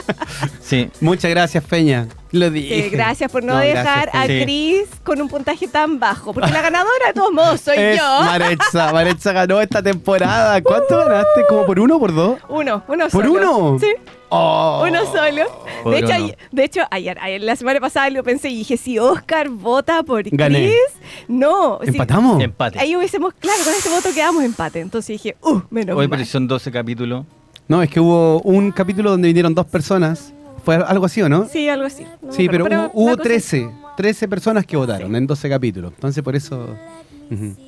[0.61, 0.91] sí.
[1.01, 2.09] Muchas gracias, Peña.
[2.31, 2.85] Lo dije.
[2.85, 4.45] Sí, gracias por no, No, dejar gracias, a.
[4.45, 6.33] Chris con un puntaje tan bajo.
[6.33, 8.21] Porque la ganadora de todos modos soy Es yo.
[8.23, 8.93] Maretza.
[8.93, 10.61] Maretza ganó esta temporada.
[10.63, 11.47] ¿Cuánto ganaste?
[11.49, 12.39] ¿Como por uno o por dos?
[12.49, 13.57] Uno, uno ¿Por solo.
[13.57, 13.79] uno?
[13.79, 13.93] Sí,
[14.31, 14.85] Oh.
[14.87, 15.45] uno solo.
[15.83, 18.77] Por De hecho, ayer, de hecho ayer, ayer, la semana pasada lo pensé y dije,
[18.77, 20.59] si Oscar vota por Gané.
[20.69, 21.79] Chris, no.
[21.83, 22.43] si- ¿Empatamos?
[22.43, 22.79] Empate.
[22.79, 24.81] ahí hubiésemos, claro, con ese voto quedamos empate.
[24.81, 26.19] Entonces dije, uh, menos Hoy mal.
[26.19, 27.25] pero son 12 capítulos.
[27.69, 30.33] No, es que hubo un capítulo donde vinieron dos personas.
[30.65, 31.47] ¿Fue algo así o no?
[31.49, 32.05] Sí, algo así.
[32.21, 33.71] No Sí, pero, hubo, hubo la cosa- 13.
[33.97, 35.93] 13 personas que votaron en 12 capítulos.
[35.95, 36.77] Entonces, por eso.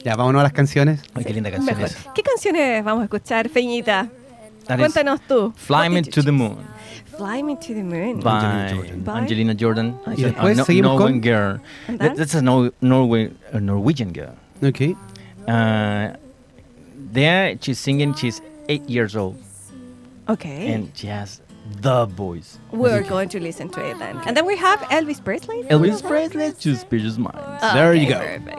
[0.05, 1.03] Ya, vámonos a las canciones.
[1.15, 1.91] Ay, qué linda canción Mejor.
[1.91, 1.97] es.
[2.15, 4.09] ¿Qué canciones vamos a escuchar, Feñita?
[4.71, 5.53] That is Cuéntanos tú.
[5.57, 6.33] Fly Me to the?
[6.33, 6.57] Moon.
[7.17, 8.21] Fly Me to the Moon.
[8.21, 9.01] By Jordan.
[9.03, 9.99] By- Angelina Jordan.
[10.07, 11.61] Y después no- seguimos Norwegian con- Girl.
[11.89, 14.35] And That- That's a, Nor- Norway, a Norwegian girl.
[14.63, 14.97] Ok.
[15.49, 16.15] Uh,
[17.13, 18.15] there, she's singing.
[18.15, 19.37] She's eight years old,
[20.29, 20.73] Okay.
[20.73, 21.41] and she has
[21.83, 22.59] the voice.
[22.73, 24.17] We're going to listen to it then.
[24.27, 25.63] And then we have Elvis Presley.
[25.65, 27.63] Elvis Presley, Suspicious Minds.
[27.75, 28.19] There you go.
[28.19, 28.59] perfect.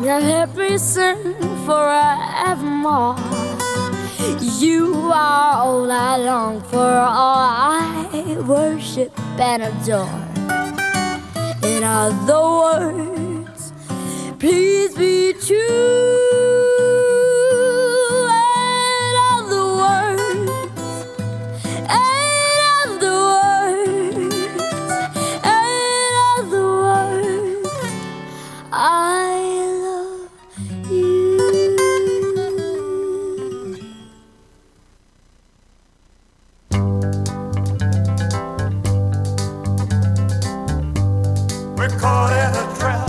[0.00, 3.16] let me sing forevermore.
[4.58, 10.08] You are all I long for, all I worship and adore.
[11.62, 13.72] In other words,
[14.38, 16.45] please be true.
[41.88, 43.05] We're caught in a trap.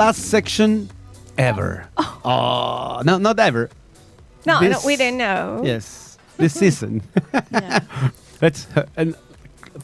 [0.00, 0.88] Last section
[1.36, 1.86] ever.
[2.24, 3.68] Oh, no, not ever.
[4.46, 5.60] No, no, This- we didn't know.
[5.62, 7.02] Yes, this season.
[8.40, 9.14] Let's and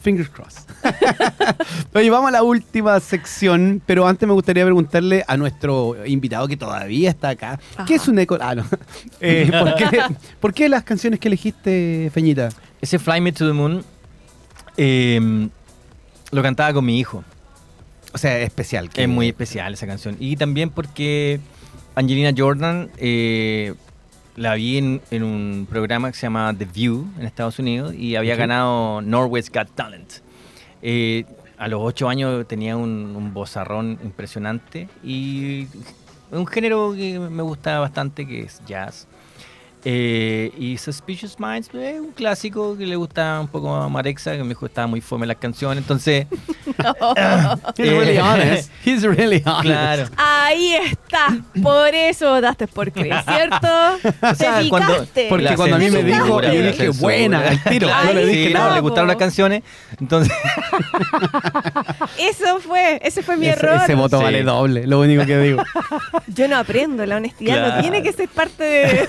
[0.01, 0.67] fingers crossed.
[1.95, 6.57] Oye, vamos a la última sección, pero antes me gustaría preguntarle a nuestro invitado que
[6.57, 8.37] todavía está acá, ¿qué es un eco?
[8.41, 8.65] Ah, no.
[9.21, 10.01] Eh, ¿por, qué,
[10.39, 12.49] por qué las canciones que elegiste, Feñita?
[12.81, 13.83] Ese Fly Me to the Moon
[14.77, 15.49] eh,
[16.31, 17.23] lo cantaba con mi hijo.
[18.17, 18.89] O sea, especial.
[18.89, 20.17] que- Es muy especial esa canción.
[20.19, 21.39] Y también porque
[21.93, 23.75] Angelina Jordan eh,
[24.35, 28.15] la vi en, en un programa que se llama The View en Estados Unidos y
[28.15, 30.13] había ganado Norway's Got Talent.
[30.81, 31.25] Eh,
[31.59, 35.67] a los ocho años tenía un, un vozarrón impresionante y
[36.31, 39.07] un género que me gusta bastante que es jazz.
[39.89, 44.43] Eh, y Suspicious Minds es un clásico que le gusta un poco a Marexa, que
[44.43, 46.27] me dijo que estaba muy fome las canciones, entonces...
[47.77, 48.69] He's really Eh, honest.
[48.85, 49.61] He's really honest.
[49.63, 50.05] Claro.
[50.17, 51.37] Ahí está.
[51.63, 53.67] Por eso votaste por Chris, ¿cierto?
[54.29, 55.07] O sea, Te cuando-.
[55.29, 57.87] Porque La cuando a mí me dijo, yo dije, buena, al tiro.
[57.87, 59.63] Claro, Yo le dije, sí, no, le gustaron las canciones.
[60.01, 60.33] Entonces,
[62.17, 63.81] Eso fue, ese fue mi ese, error.
[63.83, 64.23] ese voto Sí.
[64.25, 65.63] vale doble, lo único que digo.
[66.27, 69.07] Yo no aprendo, la honestidad no tiene que ser parte de...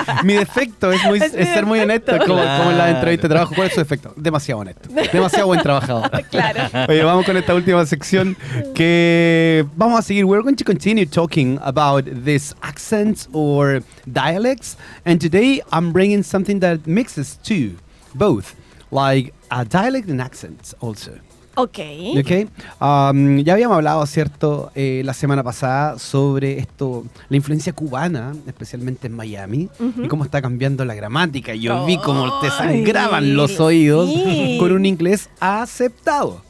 [0.24, 3.28] mi defecto es, muy, Es es mi ser muy honesto, como, como en la entrevista
[3.28, 3.54] de trabajo.
[3.54, 4.12] ¿Cuál es su defecto?
[4.16, 4.88] Demasiado honesto.
[5.12, 6.10] Demasiado buen trabajador.
[6.30, 6.88] claro.
[6.88, 8.36] Oye, vamos con esta última sección
[8.74, 10.24] que vamos a seguir.
[10.24, 14.76] We're going to continue talking about these accents or dialects.
[15.04, 17.76] And today I'm bringing something that mixes two,
[18.14, 18.54] both,
[18.90, 21.12] like a dialect and accents also.
[21.54, 21.78] Ok.
[22.18, 22.48] Ok.
[22.80, 29.06] Um, ya habíamos hablado, ¿cierto?, eh, la semana pasada sobre esto, la influencia cubana, especialmente
[29.06, 29.68] en Miami,
[30.02, 31.54] y cómo está cambiando la gramática.
[31.54, 34.56] Yo vi cómo te sangraban los oídos sí.
[34.58, 36.42] con un inglés aceptado.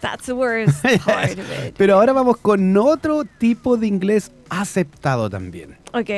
[0.00, 1.74] That's the worst part of it.
[1.76, 5.76] Pero ahora vamos con otro tipo de inglés aceptado también.
[5.92, 6.10] Ok.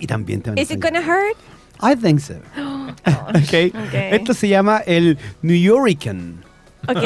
[0.00, 1.36] Y también te van a Is it gonna hurt?
[1.80, 2.34] I think so.
[3.34, 3.68] okay.
[3.68, 3.94] Ok.
[3.94, 6.44] Esto se llama el New Yorican,
[6.88, 7.02] Ok.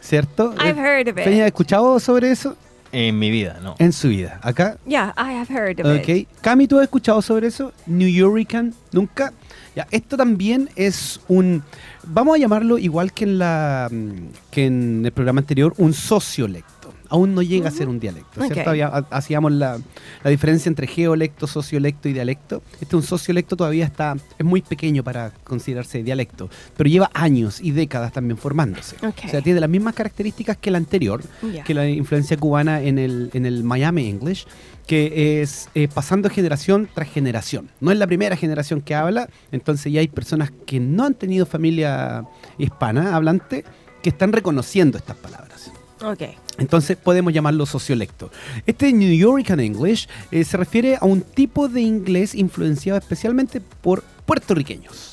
[0.00, 0.54] ¿cierto?
[0.58, 1.54] I've heard of Peña, ¿has it.
[1.54, 2.56] escuchado sobre eso?
[2.92, 3.74] En mi vida, no.
[3.78, 4.38] en su vida.
[4.42, 6.26] Acá, Yeah, I have heard of it.
[6.28, 6.40] ok.
[6.40, 7.72] Cami, ¿tú has escuchado sobre eso?
[7.86, 9.32] New Yorican, nunca.
[9.74, 11.62] Ya, esto también es un,
[12.04, 14.12] vamos a llamarlo igual que en la mm,
[14.50, 16.72] que en el programa anterior, un sociolecto.
[17.10, 18.70] Aún no llega a ser un dialecto, ¿cierto?
[18.70, 19.78] Había- hacíamos la,
[20.24, 22.62] la diferencia entre geolecto, sociolecto y dialecto.
[22.80, 27.70] Este un sociolecto todavía está es muy pequeño para considerarse dialecto, pero lleva años y
[27.72, 28.96] décadas también formándose.
[29.26, 31.22] O sea, tiene las mismas características que el anterior,
[31.64, 34.46] que la influencia cubana en el, en el Miami English,
[34.86, 37.70] que es eh, pasando generación tras generación.
[37.80, 41.44] No es la primera generación que habla, entonces ya hay personas que no han tenido
[41.44, 42.24] familia
[42.56, 43.64] hispana hablante
[44.02, 45.72] que están reconociendo estas palabras.
[46.04, 46.22] Ok.
[46.58, 48.30] Entonces podemos llamarlo sociolecto.
[48.66, 54.02] Este New Yorican English eh, se refiere a un tipo de inglés influenciado especialmente por
[54.24, 55.12] puertorriqueños.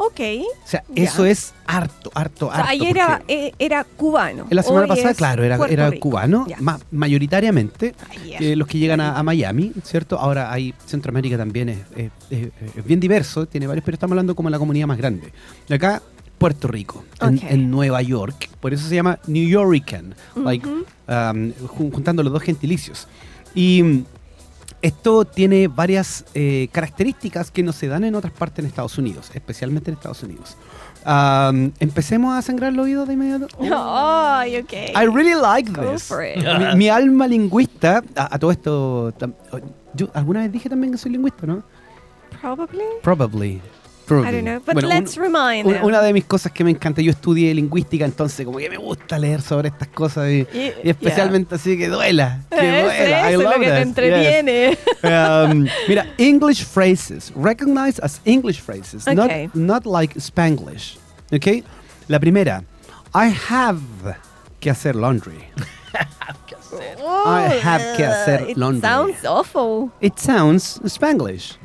[0.00, 0.20] Ok.
[0.64, 2.70] O sea, eso es harto, harto, O sea, harto.
[2.70, 4.46] ayer era, porque eh, era cubano.
[4.48, 7.94] en la semana Hoy pasada, claro, era, era cubano, ma- mayoritariamente.
[8.08, 8.38] Ah, yeah.
[8.38, 10.16] eh, los que llegan a, a Miami, ¿cierto?
[10.16, 14.36] Ahora hay Centroamérica también, es, es- es- es bien diverso, tiene varios, pero estamos hablando
[14.36, 15.32] como la comunidad más grande.
[15.68, 16.00] Y acá,
[16.38, 17.44] Puerto Rico, en, Ok.
[17.48, 20.84] en Nueva York, por eso se llama New Yorican, like, Ujú.
[21.08, 23.08] um, jun- juntando los dos gentilicios.
[23.54, 24.04] Y mm,
[24.82, 29.30] esto tiene varias eh, características que no se dan en otras partes en Estados Unidos,
[29.34, 30.56] especialmente en Estados Unidos.
[31.04, 33.48] Um, Empecemos a sangrar el oído de inmediato.
[33.74, 34.72] Ay, ok.
[34.72, 36.04] I really like Go this.
[36.04, 36.36] for it.
[36.36, 39.34] Mi, mi alma lingüista, a, a todo esto, tam-
[39.94, 41.62] yo alguna vez dije también que soy lingüista, ¿no?
[42.40, 42.82] Probably.
[43.02, 43.60] Probably.
[44.08, 44.28] Probably.
[44.28, 44.60] I don't know.
[44.64, 47.54] But Bueno, let's un- remind un- una de mis cosas que me encanta, yo estudié
[47.54, 51.76] lingüística, entonces como que me gusta leer sobre estas cosas y, Y- y especialmente así
[51.76, 53.30] que duela, que Eso, duela.
[53.30, 54.70] I eso es love lo que te entretiene.
[54.70, 55.52] Yes.
[55.52, 59.50] Um, mira, English phrases, recognized as English phrases, not, Okay.
[59.54, 60.98] not like Spanglish.
[61.32, 61.62] ¿Ok?
[62.08, 62.64] La primera,
[63.14, 63.78] I have
[64.60, 65.44] que hacer laundry.
[67.26, 68.80] I have que hacer Oh, It laundry.
[68.88, 69.90] sounds awful.
[70.00, 71.56] It sounds Spanglish.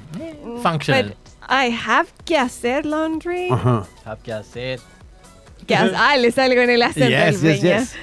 [0.62, 1.04] Functional.
[1.10, 1.18] But
[1.54, 3.50] I have que hacer laundry.
[3.52, 3.86] Ajá.
[4.06, 4.80] Have que hacer.
[5.68, 7.94] Que hace- ah, le salgo en el acento Yes, yes, yes.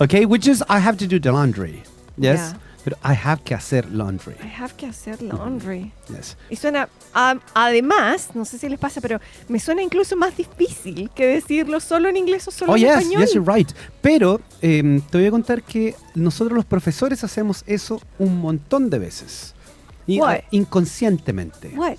[0.00, 1.82] Okay, which is I have to do the laundry.
[2.16, 2.38] Yes.
[2.40, 2.58] Yeah.
[2.84, 4.34] But I have que hacer laundry.
[4.42, 5.92] I have que hacer laundry.
[6.08, 6.36] Yes.
[6.48, 11.10] Y suena, am- además, no sé si les pasa, pero me suena incluso más difícil
[11.14, 13.20] que decirlo solo en inglés o solo Oh, en yes, español.
[13.22, 13.70] yes, you're right.
[14.00, 18.98] Pero em, te voy a contar que nosotros los profesores hacemos eso un montón de
[19.00, 19.54] veces.
[20.06, 20.30] Y, What?
[20.36, 21.72] ah, inconscientemente.
[21.76, 21.96] What?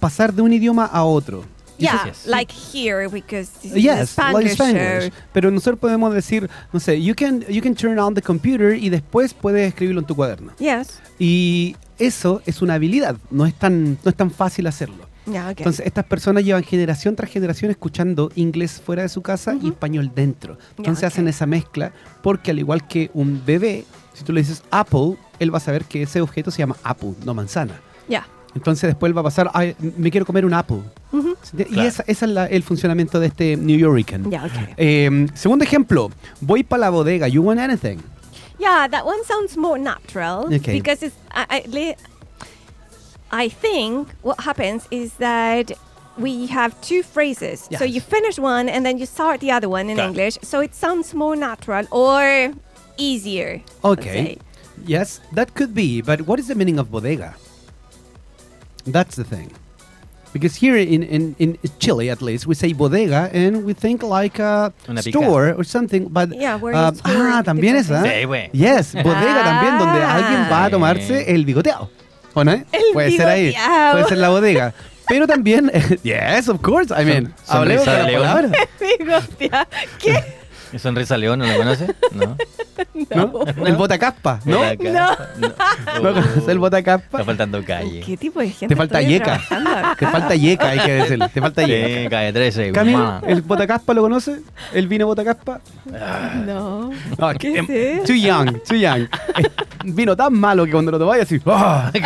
[0.00, 1.44] Pasar de un idioma a otro.
[1.78, 2.26] Yeah, yes.
[2.26, 4.52] like here because this is Yes, like Spanish.
[4.52, 5.04] Spanglish.
[5.04, 8.74] so- Pero nosotros podemos decir, no sé, you can, you can turn on the computer
[8.76, 10.52] y después puedes escribirlo en tu cuaderno.
[10.58, 11.00] Yes.
[11.18, 15.08] Y eso es una habilidad, no es tan, no es tan fácil hacerlo.
[15.24, 15.62] Yeah, okay.
[15.62, 20.10] Entonces, estas personas llevan generación tras generación escuchando inglés fuera de su casa y español
[20.14, 20.58] dentro.
[20.76, 21.30] Entonces Ya, hacen ok.
[21.30, 25.58] esa mezcla porque al igual que un bebé, si tú le dices apple, él va
[25.58, 27.80] a saber que ese objeto se llama apple, no manzana.
[28.06, 28.26] yeah.
[28.54, 30.80] Entonces después él va a pasar, "Ay, me quiero comer un apple.
[31.12, 31.36] Ujú.
[31.42, 31.64] ¿Se entiende?
[31.74, 31.82] Claro.
[31.84, 34.28] Y esa, esa es la- el funcionamiento de este New Yorican.
[34.30, 34.74] Yeah, okay.
[34.76, 36.10] Eh, segundo ejemplo,
[36.40, 37.98] voy para la bodega, you want anything.
[38.58, 40.74] Yeah, that one sounds more natural Okay.
[40.80, 41.14] because it's.
[41.32, 41.96] I, I,
[43.32, 45.72] I think what happens is that
[46.18, 47.68] we have two phrases.
[47.78, 50.10] So you finish one and then you start the other one in Claro.
[50.10, 50.38] English.
[50.42, 52.52] So it sounds more natural or
[52.98, 53.62] easier.
[53.82, 54.36] Okay.
[54.84, 57.34] Yes, that could be, but what is the meaning of bodega?
[58.86, 59.50] That's the thing.
[60.32, 64.38] Because here in, in, in Chile, at least, we say bodega and we think like
[64.38, 65.18] a Una pica.
[65.18, 66.06] store or something.
[66.08, 68.02] But, Yeah, where uh, ah, también esa.
[68.02, 68.48] Sí, güey.
[68.52, 70.14] Yes, bodega también, donde Ah.
[70.14, 71.90] alguien va a tomarse el bigoteado.
[72.34, 72.52] ¿O no?
[72.52, 73.54] El puede ser ahí.
[73.92, 74.72] Puede ser la bodega.
[75.08, 75.68] Pero también,
[76.04, 76.94] yes, of course.
[76.94, 78.50] I mean, hablemos de la palabra.
[79.98, 80.24] ¿qué?
[80.72, 81.94] ¿Y Sonrisa León no lo conoce?
[82.12, 82.36] No.
[83.14, 83.66] ¿no?
[83.66, 84.60] El botacaspa, ¿no?
[84.74, 85.16] No.
[86.02, 87.18] ¿No conoces el botacaspa?
[87.18, 88.00] Está faltando calle.
[88.00, 88.68] ¿Qué tipo de gente?
[88.68, 89.40] Te falta yeca.
[89.98, 91.28] Te falta yeca, hay que decirlo.
[91.28, 92.02] Te falta yeca.
[92.02, 92.72] Sí, calle 13.
[92.72, 93.22] Cami, mamá.
[93.26, 94.40] ¿el botacaspa lo conoce?
[94.72, 95.60] ¿El vino botacaspa?
[96.46, 96.90] No.
[97.18, 98.04] No, ¿Qué em, es?
[98.04, 99.08] Too young, too young.
[99.36, 99.46] Es
[99.84, 101.40] vino tan malo que cuando lo tomáis así.
[101.46, 101.90] ¡ah!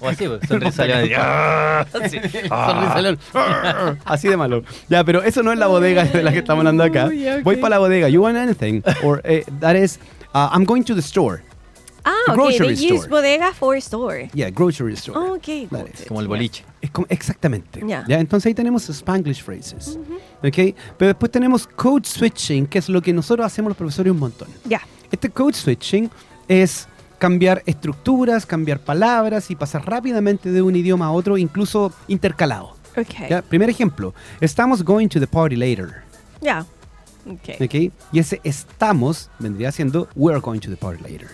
[0.00, 1.10] O así, pues, Sonrisa León.
[1.16, 2.18] Ah, sí.
[2.48, 3.18] Sonrisa león.
[4.04, 4.62] Así de malo.
[4.88, 7.06] Ya, pero eso no es la bodega de la que estamos hablando acá.
[7.06, 7.42] Uy, ok.
[7.42, 8.08] Voy para la bodega.
[8.08, 8.82] You want anything?
[9.02, 9.98] Or eh, that is,
[10.34, 11.42] uh, I'm going to the store.
[12.04, 12.48] Ah, The okay.
[12.50, 13.08] They grocery use store.
[13.08, 14.30] bodega for store.
[14.32, 15.18] Yeah, grocery store.
[15.18, 15.66] Oh, okay.
[15.66, 16.04] That is.
[16.06, 16.28] Como el Yeah.
[16.36, 16.64] boliche.
[16.80, 17.80] Es como- exactamente.
[17.86, 18.04] Ya.
[18.08, 19.98] Ya, entonces ahí tenemos Spanglish phrases.
[20.42, 20.74] ¿ok?
[20.96, 24.48] Pero después tenemos code switching, que es lo que nosotros hacemos los profesores un montón.
[24.64, 24.80] Ya.
[25.10, 26.08] Este code switching
[26.46, 26.86] es
[27.18, 32.76] cambiar estructuras, cambiar palabras y pasar rápidamente de un idioma a otro, incluso intercalado.
[32.92, 33.28] Okay.
[33.28, 33.42] ¿ya?
[33.42, 36.02] Primer ejemplo, estamos going to the party later.
[36.40, 36.66] Yeah.
[37.26, 37.60] Ok.
[37.60, 37.74] ¿ok?
[38.12, 41.28] Y ese estamos vendría siendo we're going to the party later.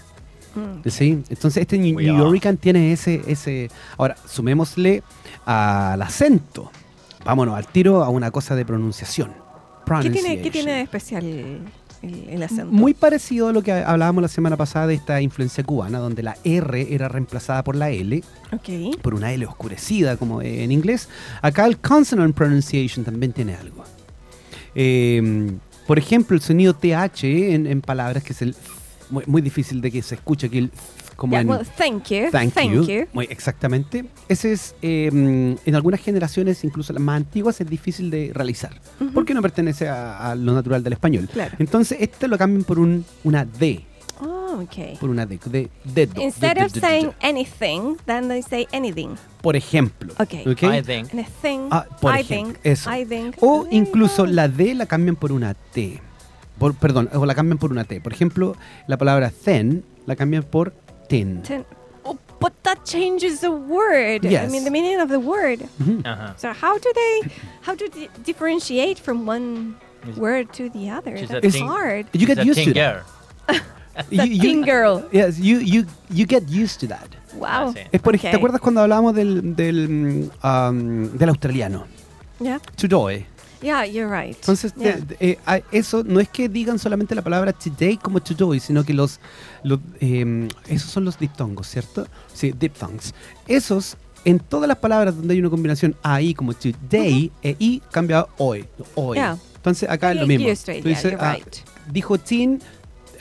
[0.55, 0.89] Mm.
[0.89, 1.23] ¿Sí?
[1.29, 2.19] Entonces este New, We New.
[2.19, 3.71] Yorican tiene ese, ese...
[3.97, 5.03] Ahora, sumémosle
[5.45, 6.71] al acento.
[7.25, 9.33] Vámonos al tiro a una cosa de pronunciación.
[10.01, 10.51] ¿Qué tiene, ¿Qué Pronunciation.
[10.51, 11.61] tiene de especial
[12.05, 12.67] el, el acento?
[12.73, 16.37] Muy parecido a lo que hablábamos la semana pasada de esta influencia cubana, donde la
[16.45, 19.01] R era reemplazada por la L, Ok.
[19.03, 21.09] por una L oscurecida como en inglés.
[21.43, 23.85] Acá el consonant pronunciation también tiene algo.
[24.75, 25.53] Eh,
[25.87, 28.55] por ejemplo, el sonido TH en, en palabras, que es el
[29.11, 30.71] muy, muy difícil de que se escuche aquí el
[31.17, 32.31] como Yeah, en well, thank you.
[32.31, 32.85] thank, thank you.
[32.85, 33.07] you.
[33.13, 34.05] Muy exactamente.
[34.29, 35.09] Ese es eh,
[35.65, 39.13] en algunas generaciones, incluso las más antiguas, es difícil de realizar, Ujú.
[39.13, 41.29] porque no pertenece a, a lo natural del español.
[41.33, 41.55] Claro.
[41.59, 43.85] Entonces, este lo cambian por un, una D,
[44.21, 44.99] Oh, ok.
[45.01, 45.69] por una D, de.
[46.17, 49.17] Instead de- of de- de- saying de- anything, then they say anything.
[49.43, 50.13] por ejemplo.
[50.19, 50.33] Ok.
[50.35, 51.13] I think.
[51.13, 51.69] Anything.
[51.71, 52.67] Ah, por I ejemplo, think.
[52.67, 52.95] eso.
[52.95, 53.37] I think.
[53.41, 56.01] O incluso la D la cambian por una T.
[56.59, 58.01] Por, perdón, o la cambian por una T.
[58.01, 58.57] Por ejemplo,
[58.87, 60.73] la palabra thin la cambian por
[61.09, 61.43] tin.
[61.43, 61.65] Ten-
[62.07, 64.25] Oh, but that changes the word.
[64.29, 64.45] Yes.
[64.45, 65.61] I mean, the meaning of the word.
[65.81, 66.03] Ujú.
[66.05, 66.37] Ajá.
[66.37, 67.23] So how do they
[67.63, 69.75] how do they differentiate from one
[70.07, 71.17] Is- word to the other?
[71.17, 72.05] She's a That's thing- hard.
[72.13, 73.01] You get used to teen that.
[73.01, 73.03] girl.
[74.11, 75.07] The teen girl.
[75.13, 77.09] Yes, you, you, you get used to that.
[77.33, 77.71] Wow.
[77.71, 77.87] Ah, sí.
[77.93, 78.21] Es por, Ok.
[78.23, 81.87] ¿Te acuerdas cuando hablábamos del, del, um, del australiano?
[82.41, 82.59] Yeah.
[82.77, 83.25] Today.
[83.65, 84.37] Yeah, you're right.
[84.37, 85.01] Entonces, Yeah.
[85.21, 85.39] eh,
[85.73, 89.21] eso no es que digan solamente la palabra today como today, sino que los,
[89.63, 92.07] los, eh, esos son los diptongos, ¿cierto?
[92.33, 93.15] Sí, diphthongs.
[93.49, 93.97] Esos,
[94.27, 98.29] en todas las palabras donde hay una combinación ahí como today, e i cambia a
[98.37, 98.67] hoy.
[98.95, 99.17] hoy.
[99.17, 99.39] Yeah.
[99.57, 100.47] Entonces, acá es lo mismo.
[100.47, 101.57] Tú dices, ah, right.
[101.91, 102.61] dijo teen,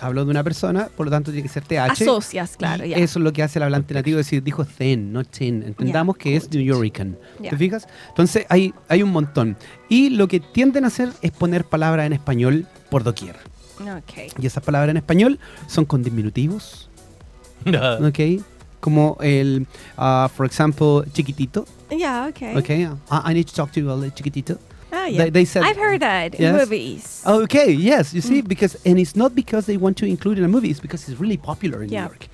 [0.04, 1.80] habló de una persona, por lo tanto tiene que ser th.
[1.80, 2.97] Asocias, claro, ya.
[2.97, 5.64] Eso es lo que hace el hablante nativo, decir, dijo thin, no tin.
[5.64, 7.18] Entendamos que es New Yorican.
[7.39, 7.51] Ya.
[7.51, 7.88] ¿Te fijas?
[8.10, 9.58] Entonces hay, hay un montón.
[9.89, 13.36] Y lo que tienden a hacer es poner palabras en español por doquier.
[13.80, 14.30] Okay.
[14.39, 16.89] Y esas palabras en español son con diminutivos,
[17.66, 18.43] ¿ok?
[18.80, 19.66] Como el,
[19.97, 21.66] uh, for example, chiquitito,
[21.97, 22.56] Yeah, okay.
[22.56, 22.70] ¿ok?
[22.70, 24.58] I, I need to talk to you a little chiquitito.
[24.94, 25.24] Yeah.
[25.26, 27.22] They- they said- I've heard that in movies.
[27.26, 28.28] Okay, yes, you Mm.
[28.28, 31.10] see, because and it's not because they want to include in a movie, it's because
[31.12, 32.04] it's really popular in Yeah.
[32.04, 32.28] New York.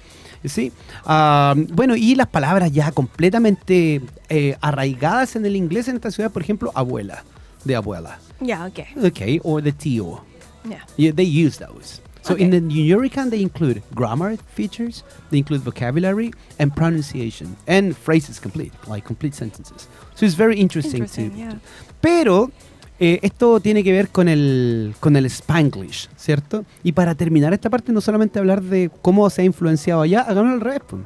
[0.44, 0.72] You see?
[1.06, 6.32] Um, bueno, y las palabras ya completamente eh, arraigadas en el inglés en esta ciudad,
[6.32, 7.24] por ejemplo, abuela,
[7.66, 8.86] de abuela, Yeah, okay.
[9.04, 10.22] okay, or the tío.
[10.64, 10.86] Yeah.
[10.98, 12.02] Yeah, they use those.
[12.22, 12.60] So in Okay.
[12.60, 18.72] the New Yorican, they include grammar features, they include vocabulary and pronunciation, and phrases complete,
[18.88, 19.88] like complete sentences.
[20.16, 21.60] So it's very interesting, Interesting, to, yeah.
[22.02, 22.52] pero
[23.00, 26.66] eh, esto tiene que ver con el, con el Spanglish, ¿cierto?
[26.84, 30.56] Y para terminar esta parte, no solamente hablar de cómo se ha influenciado allá, hagámoslo
[30.56, 30.82] al revés.
[30.88, 31.02] pues.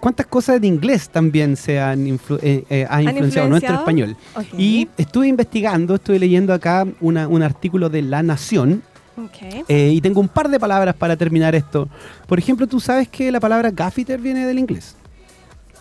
[0.00, 4.14] ¿Cuántas cosas de inglés también se han influ- eh, eh, ha ¿Han influenciado nuestro influenciado?
[4.14, 4.58] español?
[4.58, 8.82] Y estuve investigando, estuve leyendo acá una- un artículo de La Nación
[9.16, 9.64] Okay.
[9.68, 11.88] eh, y tengo un par de palabras para terminar esto.
[12.26, 14.94] Por ejemplo, ¿tú sabes que la palabra gaffiter viene del inglés?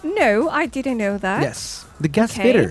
[0.03, 1.41] No, I didn't know that.
[1.41, 1.86] Yes.
[2.01, 2.67] The gas Okay.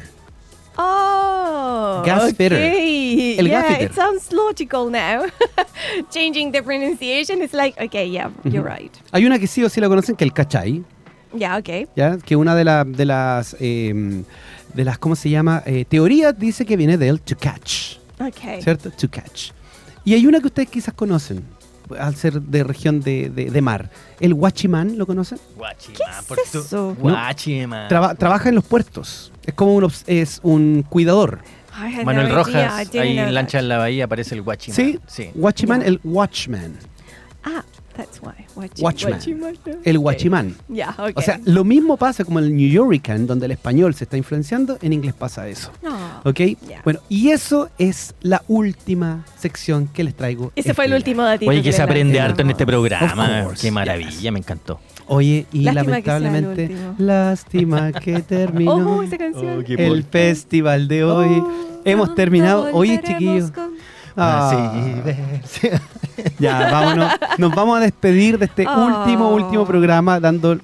[0.81, 2.57] Oh, Gas fitter.
[2.57, 3.37] okay.
[3.39, 3.85] El yeah, gas fitter.
[3.91, 5.25] it sounds logical now.
[6.11, 8.69] Changing the pronunciation is like, okay, yeah, you're Ujú.
[8.79, 8.97] right.
[9.13, 10.85] Hay una que sí o sí la conocen, que el cachai.
[11.37, 11.87] Yeah, okay.
[11.97, 12.17] ¿ya?
[12.19, 14.23] que una de, la- de las eh,
[14.73, 18.63] de las cómo se llama Eh, teorías dice que viene del to catch Okay.
[18.63, 19.51] cierto to catch
[20.09, 21.43] y hay una que ustedes quizás conocen
[21.99, 23.89] al ser de región de, de- de mar.
[24.21, 26.95] El guachimán lo conocen Guachimán, ¿Qué por es eso?
[26.99, 27.89] Guachimán.
[27.89, 29.33] Traba- trabaja en los puertos.
[29.47, 31.41] Es como un obs- es un cuidador.
[32.05, 34.77] Manuel no Rojas, ahí en Lancha en la Bahía aparece el Guachimán.
[34.77, 35.31] sí Sí.
[35.35, 36.75] guachimán el watchman.
[37.45, 37.63] Ah,
[37.99, 38.33] that's why.
[38.57, 39.13] Watch, Watchman.
[39.43, 39.79] Watchman.
[39.85, 39.99] el
[40.75, 41.13] Yeah, okay.
[41.15, 44.79] o sea lo mismo pasa como el New Yorican donde el español se está influenciando
[44.81, 45.97] en inglés pasa eso No.
[46.25, 46.41] ¿Ok?
[46.85, 50.53] Bueno, y eso es la última sección que les traigo.
[50.57, 51.51] Ese fue el último datito.
[51.51, 53.45] Oye, que se aprende harto en este programa.
[53.45, 54.81] Course, Qué maravilla, me encantó.
[55.07, 59.59] Oye, y Lástima lamentablemente, lástima que terminó Oh, esa canción.
[59.61, 61.29] Oh, qué el por- festival de hoy.
[61.43, 62.69] Oh, Hemos terminado.
[62.73, 63.51] Oye, chiquillos.
[64.21, 64.51] Ah,
[65.45, 65.69] Así,
[66.39, 67.13] ya, vámonos.
[67.39, 68.87] Nos vamos a despedir de este Oh.
[68.87, 70.59] último, último programa, dando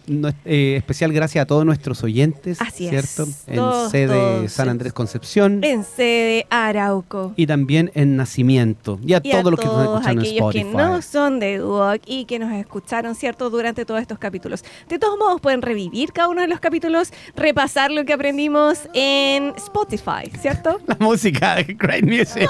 [0.44, 3.18] eh, especial gracias a todos nuestros oyentes, Así es.
[3.46, 4.52] En Todos, sede todos.
[4.52, 7.32] San Andrés Concepción En sede Arauco.
[7.36, 8.98] y también en Nacimiento.
[9.06, 10.76] Y a Y a todos los que nos escuchan en aquellos que Spotify.
[10.76, 14.64] no son de Duoc y que nos escucharon, ¿cierto?, durante todos estos capítulos.
[14.88, 19.52] De todos modos, pueden revivir cada uno de los capítulos, repasar lo que aprendimos en
[19.56, 20.80] Spotify, ¿cierto?
[20.86, 22.48] La música de Great Music.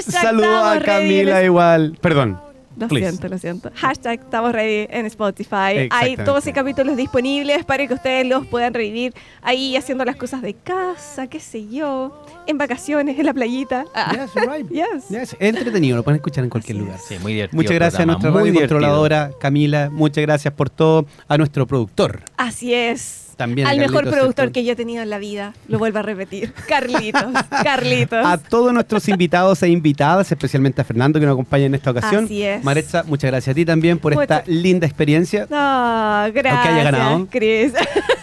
[0.00, 1.98] Saludos a ready Camila igual.
[2.00, 2.40] Perdón.
[2.76, 3.08] Lo Please.
[3.08, 3.70] siento, lo siento.
[3.76, 5.54] Hashtag estamos ready en Spotify.
[5.54, 6.24] Hay Exactamente.
[6.24, 11.28] 12 capítulos disponibles para que ustedes los puedan revivir ahí haciendo las cosas de casa,
[11.28, 13.84] qué sé yo, en vacaciones, en la playita.
[13.94, 14.12] Ah.
[14.12, 14.68] Yes, right.
[14.72, 15.08] Yes.
[15.08, 16.98] Yes, es entretenido, lo pueden escuchar en cualquier Así lugar.
[16.98, 17.56] Sí, muy divertido.
[17.62, 18.78] Muchas gracias a nuestra muy radio divertido.
[18.80, 22.22] controladora Camila, muchas gracias por todo, a nuestro productor.
[22.36, 23.23] Así es.
[23.36, 25.54] También Al mejor productor que yo he tenido en la vida.
[25.68, 26.52] Lo vuelvo a repetir.
[26.68, 27.32] Carlitos.
[27.62, 28.24] Carlitos.
[28.24, 32.24] A todos nuestros invitados e invitadas, especialmente a Fernando que nos acompaña en esta ocasión.
[32.24, 32.62] Así es.
[32.62, 35.46] Maretza, muchas gracias a ti también por esta linda experiencia.
[35.50, 36.66] No, gracias.
[36.66, 37.26] haya ganado.
[37.30, 37.72] Chris.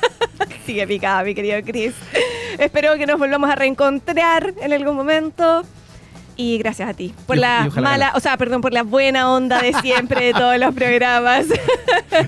[0.66, 1.93] Sigue picada, mi querido Chris.
[2.57, 5.64] Espero que nos volvamos a reencontrar en algún momento.
[6.42, 9.32] Y gracias a ti por Y- la y mala, o sea, perdón, por la buena
[9.32, 11.46] onda de siempre de todos los programas.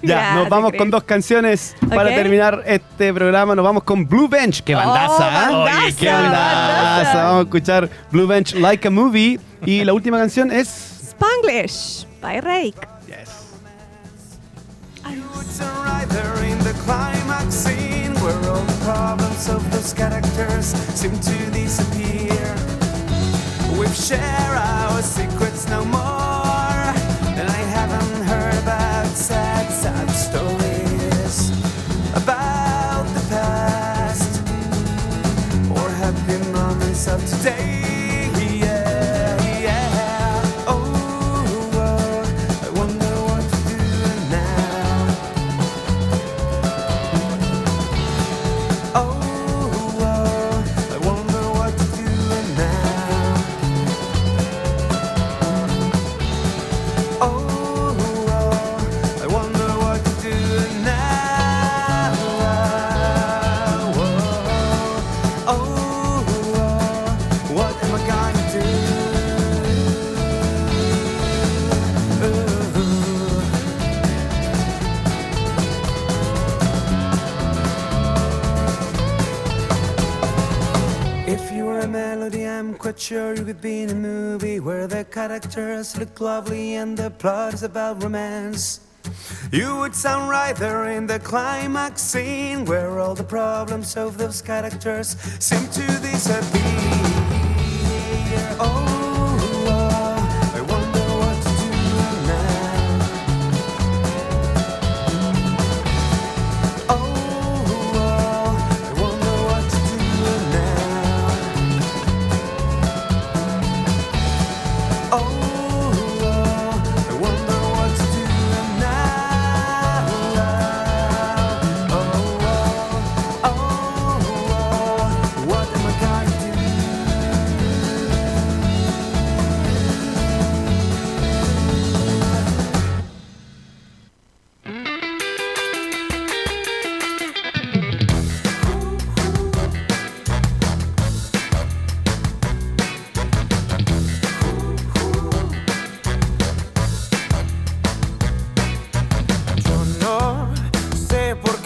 [0.01, 3.53] Ya, nos vamos con dos canciones para terminar este programa.
[3.55, 4.61] Nos vamos con Blue Bench.
[4.63, 5.27] ¡Qué Oh, bandaza!
[5.27, 5.33] ¿eh?
[5.51, 6.83] bandaza, Oye, ¡Qué bandaza!
[6.83, 7.23] bandaza.
[7.23, 9.39] Vamos a escuchar Blue Bench Like a Movie.
[9.65, 10.67] Y la última canción es...
[11.09, 12.75] Spanglish by Rake.
[13.07, 13.29] Yes.
[23.83, 25.99] We've shared our secrets no more,
[27.35, 31.49] and I haven't heard about sad, sad stories
[32.15, 34.39] about the past
[35.69, 37.72] or happy moments of today.
[83.13, 87.53] Sure you could be in a movie where the characters look lovely and the plot
[87.53, 88.79] is about romance.
[89.51, 94.41] You would sound right there in the climax scene where all the problems of those
[94.41, 97.12] characters seem to disappear.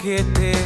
[0.08, 0.57] Sé por qué te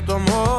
[0.00, 0.57] hace